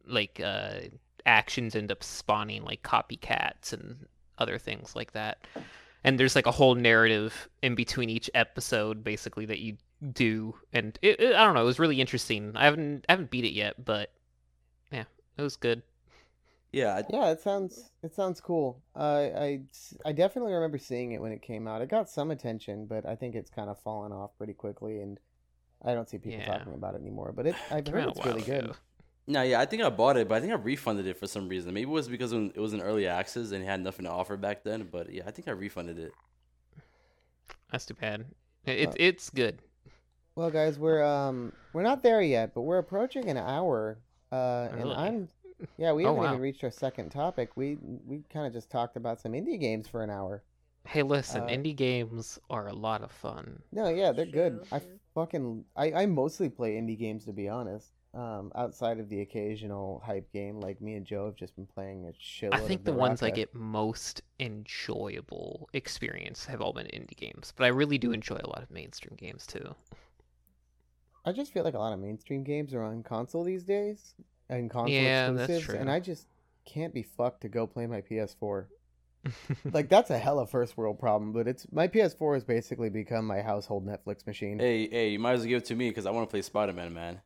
[0.06, 0.80] like uh,
[1.26, 4.06] actions end up spawning like copycats and
[4.38, 5.46] other things like that.
[6.04, 9.76] And there's like a whole narrative in between each episode, basically that you
[10.12, 11.62] do, and it, it, I don't know.
[11.62, 12.52] It was really interesting.
[12.56, 14.12] I haven't I haven't beat it yet, but
[14.92, 15.04] yeah,
[15.38, 15.82] it was good.
[16.72, 16.94] Yeah.
[16.96, 18.82] I- Yeah, it sounds it sounds cool.
[18.94, 19.62] Uh, I
[20.04, 21.82] I definitely remember seeing it when it came out.
[21.82, 25.18] It got some attention, but I think it's kind of fallen off pretty quickly, and
[25.86, 26.58] I don't see people Yeah.
[26.58, 27.32] talking about it anymore.
[27.34, 28.74] But it I've heard it's while really good.
[29.28, 31.48] No, yeah, I think I bought it, but I think I refunded it for some
[31.48, 31.74] reason.
[31.74, 34.36] Maybe it was because it was in early access and it had nothing to offer
[34.36, 34.88] back then.
[34.90, 36.12] But yeah, I think I refunded it.
[37.70, 38.26] That's too bad.
[38.64, 39.62] It's Uh, it's good.
[40.34, 43.98] Well, guys, we're um we're not there yet, but we're approaching an hour.
[44.30, 45.28] Uh, and I'm
[45.78, 46.30] yeah, we Oh, haven't wow.
[46.32, 47.56] even reached our second topic.
[47.56, 47.76] We
[48.06, 50.42] we kind of just talked about some indie games for an hour.
[50.86, 53.62] Hey, listen, Uh, indie games are a lot of fun.
[53.72, 54.64] No, yeah, they're good.
[54.70, 54.80] I
[55.14, 57.92] fucking I, I mostly play indie games to be honest.
[58.14, 62.06] Um, outside of the occasional hype game, like me and Joe have just been playing
[62.06, 62.54] a shitload.
[62.54, 67.52] I think of the ones I get most enjoyable experience have all been indie games,
[67.56, 69.74] but I really do enjoy a lot of mainstream games too.
[71.26, 74.14] I just feel like a lot of mainstream games are on console these days,
[74.48, 75.90] and console Yeah, that's exclusives, and.
[75.90, 76.28] I just
[76.64, 78.66] can't be fucked to go play my PS4.
[79.72, 83.40] like that's a hella first world problem, but it's my PS4 has basically become my
[83.40, 84.58] household Netflix machine.
[84.58, 86.42] Hey, hey, you might as well give it to me because I want to play
[86.42, 87.20] Spider Man, man.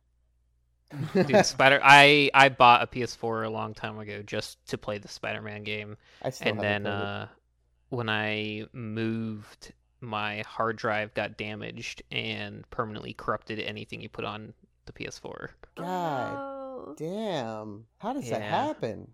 [1.13, 1.79] Dude, Spider.
[1.83, 5.97] I I bought a PS4 a long time ago just to play the Spider-Man game,
[6.21, 7.27] I still and then uh,
[7.89, 14.53] when I moved, my hard drive got damaged and permanently corrupted anything you put on
[14.85, 15.49] the PS4.
[15.77, 16.35] God
[16.87, 19.13] Oh, damn, how does that happen?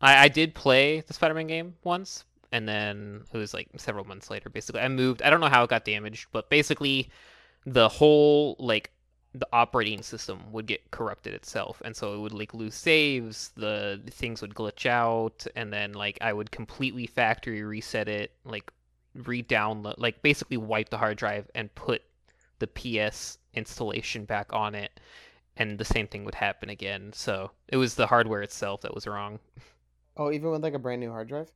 [0.00, 4.30] I, I did play the Spider-Man game once, and then it was like several months
[4.30, 4.48] later.
[4.48, 5.22] Basically, I moved.
[5.22, 7.10] I don't know how it got damaged, but basically,
[7.66, 8.90] the whole like
[9.34, 13.50] the operating system would get corrupted itself, and so it would like lose saves.
[13.56, 18.70] The things would glitch out, and then like I would completely factory reset it, like
[19.14, 22.02] re-download, like basically wipe the hard drive and put
[22.58, 25.00] the PS installation back on it.
[25.56, 27.12] And the same thing would happen again.
[27.12, 29.38] So it was the hardware itself that was wrong.
[30.16, 31.50] Oh, even with like a brand new hard drive?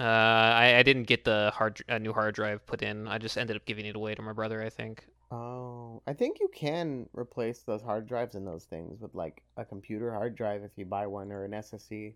[0.00, 3.08] Uh, I, I didn't get the hard a new hard drive put in.
[3.08, 4.62] I just ended up giving it away to my brother.
[4.62, 5.04] I think.
[5.30, 9.64] Oh, I think you can replace those hard drives and those things with like a
[9.64, 12.14] computer hard drive if you buy one or an SSD.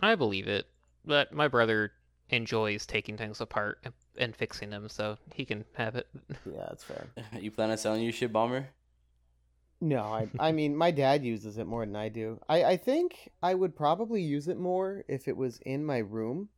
[0.00, 0.66] I believe it,
[1.04, 1.92] but my brother
[2.30, 6.08] enjoys taking things apart and, and fixing them, so he can have it.
[6.46, 7.06] Yeah, that's fair.
[7.40, 8.68] You plan on selling your shit, Bomber?
[9.80, 12.40] No, I I mean my dad uses it more than I do.
[12.48, 16.48] I I think I would probably use it more if it was in my room,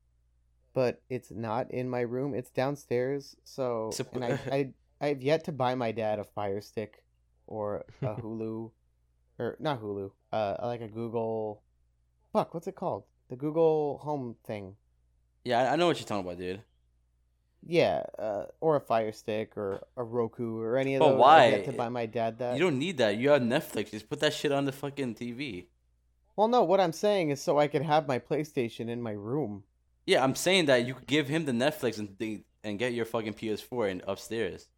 [0.74, 2.34] but it's not in my room.
[2.34, 3.36] It's downstairs.
[3.44, 7.02] So and I I I've yet to buy my dad a Fire Stick
[7.46, 8.70] or a Hulu
[9.38, 10.10] or not Hulu.
[10.32, 11.62] Uh like a Google
[12.32, 13.04] Fuck, what's it called?
[13.28, 14.76] The Google Home thing.
[15.44, 16.62] Yeah, I know what you're talking about, dude.
[17.66, 21.20] Yeah, uh, or a Fire Stick or a Roku or any of But those.
[21.20, 21.44] why?
[21.54, 22.54] I've to buy my dad that.
[22.56, 23.16] You don't need that.
[23.16, 23.90] You have Netflix.
[23.92, 25.66] Just put that shit on the fucking TV.
[26.34, 29.62] Well, no, what I'm saying is so I could have my PlayStation in my room.
[30.06, 33.04] Yeah, I'm saying that you could give him the Netflix and th- and get your
[33.04, 34.68] fucking PS4 in upstairs.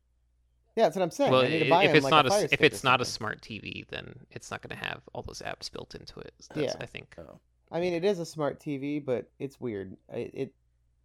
[0.76, 1.30] Yeah, that's what I'm saying.
[1.30, 2.60] well, I need to buy if him it's like not a a, Fire s- Stick
[2.60, 5.70] if it's not a smart TV, then it's not going to have all those apps
[5.72, 6.34] built into it.
[6.54, 6.74] That's, Yeah.
[6.80, 7.14] I think.
[7.18, 7.38] Oh.
[7.70, 9.96] I mean, it is a smart TV, but it's weird.
[10.12, 10.54] It, it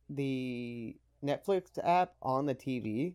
[0.09, 3.13] the Netflix app on the TV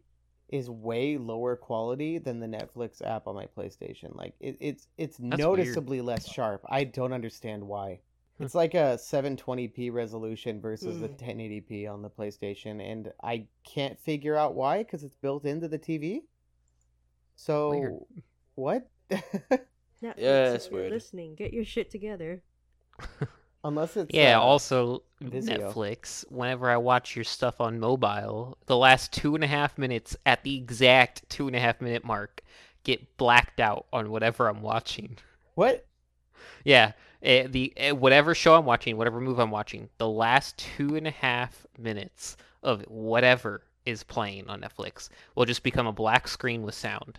[0.50, 4.14] is way lower quality than the Netflix app on my PlayStation.
[4.16, 6.62] Like it, it's it's That's noticeably less sharp.
[6.68, 8.00] I don't understand why.
[8.40, 11.18] It's like a 720p resolution versus the Mm.
[11.18, 15.78] 1080p on the PlayStation, and I can't figure out why because it's built into the
[15.78, 16.22] TV.
[17.36, 17.94] So Weird.
[18.56, 18.88] what?
[19.10, 19.60] Netflix,
[20.00, 20.92] Yeah, if it's you're weird.
[20.92, 22.42] listening, get your shit together.
[23.64, 24.38] Unless it's Yeah.
[24.38, 25.58] uh, also, Vizio.
[25.72, 26.30] Netflix.
[26.30, 30.42] Whenever I watch your stuff on mobile, the last two and a half minutes at
[30.44, 32.42] the exact two and a half minute mark
[32.84, 35.16] get blacked out on whatever I'm watching.
[35.54, 35.86] what?
[36.64, 36.92] Yeah,
[37.22, 41.06] eh, the eh, whatever show I'm watching, whatever movie I'm watching, the last two and
[41.06, 46.62] a half minutes of whatever is playing on Netflix will just become a black screen
[46.62, 47.18] with sound,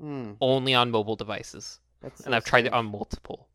[0.00, 1.80] Hmm, only on mobile devices.
[2.00, 3.48] that's so and I've tried it on multiple.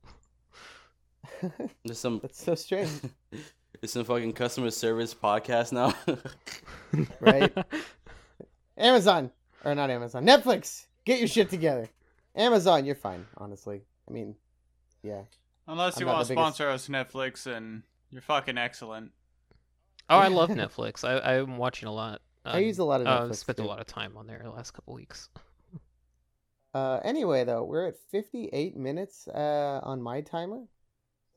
[1.84, 2.90] There's some That's so strange.
[3.32, 5.94] there's some fucking customer service podcast now.
[7.20, 7.52] Right?
[8.78, 9.32] Amazon
[9.66, 10.86] or not Amazon, Netflix.
[11.06, 11.90] Get your shit together.
[12.36, 13.26] Amazon, you're fine.
[13.38, 14.36] Honestly, I mean,
[15.04, 15.22] yeah.
[15.68, 19.12] Unless I'm you want the to biggest- sponsor us, Netflix, and you're fucking excellent.
[20.10, 21.04] Oh, I love Netflix.
[21.04, 22.22] I, I'm watching a lot.
[22.46, 24.50] I use a lot of uh, Netflix, spent a lot of time on there the
[24.52, 25.28] last couple weeks.
[26.74, 30.62] Uh, anyway, though, we're at 58 minutes uh, on my timer.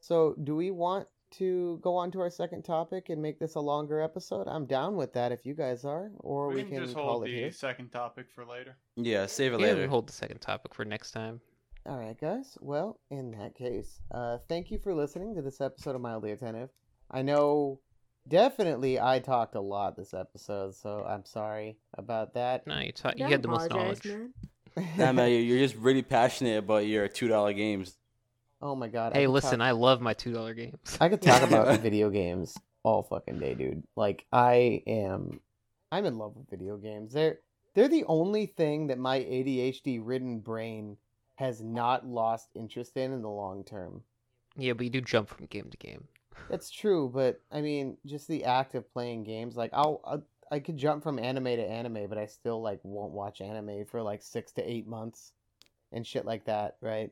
[0.00, 3.60] So, do we want to go on to our second topic and make this a
[3.60, 4.48] longer episode?
[4.48, 7.24] I'm down with that if you guys are, or we, we can just call hold
[7.24, 7.50] it the here.
[7.52, 8.76] second topic for later.
[8.96, 9.80] yeah, save it Yeah, later.
[9.82, 11.40] can hold the second topic for next time.
[11.86, 12.58] All right, guys.
[12.60, 16.70] Well, in that case, uh, thank you for listening to this episode of Mildly Attentive.
[17.10, 17.80] I know,
[18.28, 22.66] definitely, I talked a lot this episode, so I'm sorry about that.
[22.66, 24.04] No, you, ta- you had the most knowledge.
[24.04, 24.32] man.
[24.96, 27.96] Nah, man, you're- you're just really passionate about your two dollar games.
[28.62, 29.12] Oh my god.
[29.12, 30.96] Hey, could listen, talk- I love my two dollar games.
[31.00, 33.82] I could talk about video games all fucking day, dude.
[33.96, 35.40] Like I am,
[35.92, 37.12] I'm in love with video games.
[37.12, 37.38] They're
[37.74, 40.96] they're the only thing that my ADHD ridden brain
[41.36, 44.02] has not lost interest in in the long term.
[44.56, 46.04] Yeah, but you do jump from game to game.
[46.48, 50.58] That's true, but I mean, just the act of playing games, like I'll, I'll I
[50.58, 54.22] could jump from anime to anime, but I still like won't watch anime for like
[54.22, 55.32] six to eight months,
[55.92, 57.10] and shit like that, right?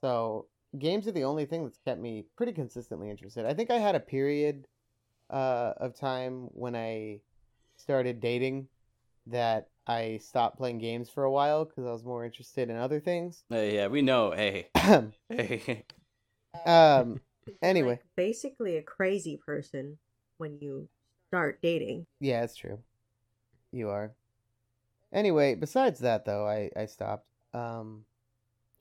[0.00, 0.46] So
[0.78, 3.46] games are the only thing that's kept me pretty consistently interested.
[3.46, 4.66] I think I had a period
[5.30, 7.20] uh, of time when I
[7.76, 8.68] started dating
[9.26, 13.00] that I stopped playing games for a while because I was more interested in other
[13.00, 13.44] things.
[13.48, 14.32] Hey, yeah, we know.
[14.32, 14.68] Hey,
[15.28, 15.84] hey.
[16.66, 17.20] Um.
[17.62, 17.90] Anyway.
[17.90, 19.98] like, basically a crazy person
[20.38, 20.88] when you
[21.28, 22.06] start dating.
[22.18, 22.80] Yeah, it's true.
[23.70, 24.16] You are.
[25.12, 27.26] Anyway, besides that though, I I stopped.
[27.54, 28.04] Um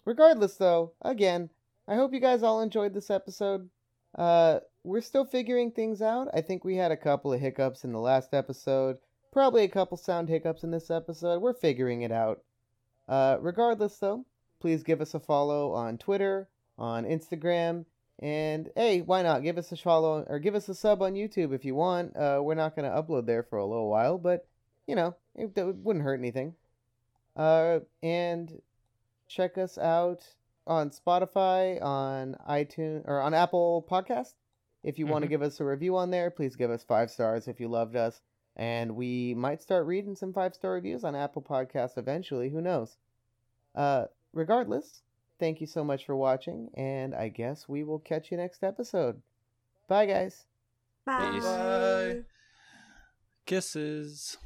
[0.03, 1.51] regardless though, again,
[1.87, 3.69] I hope you guys all enjoyed this episode.
[4.17, 6.29] Uh we're still figuring things out.
[6.33, 8.97] I think we had a couple of hiccups in the last episode,
[9.31, 11.41] probably a couple sound hiccups in this episode.
[11.41, 12.41] We're figuring it out.
[13.07, 14.25] Uh regardless though,
[14.59, 17.85] please give us a follow on Twitter, on Instagram,
[18.19, 21.53] and hey, why not give us a follow or give us a sub on YouTube
[21.53, 22.15] if you want?
[22.15, 24.47] Uh, we're not going to upload there for a little while, but
[24.87, 26.55] you know, it, it wouldn't hurt anything.
[27.35, 28.61] Uh, and
[29.27, 30.23] check us out
[30.67, 34.33] on Spotify, on iTunes, or on Apple Podcast.
[34.83, 35.31] If you want to Mhm.
[35.31, 38.21] give us a review on there, please give us five stars if you loved us.
[38.55, 42.49] And we might start reading some five star reviews on Apple Podcasts eventually.
[42.49, 42.97] Who knows?
[43.73, 45.01] Uh, regardless,
[45.39, 49.21] thank you so much for watching, and I guess we will catch you next episode.
[49.87, 50.45] Bye, guys.
[51.05, 51.39] Bye.
[51.41, 52.23] Bye.
[53.45, 54.37] Kisses.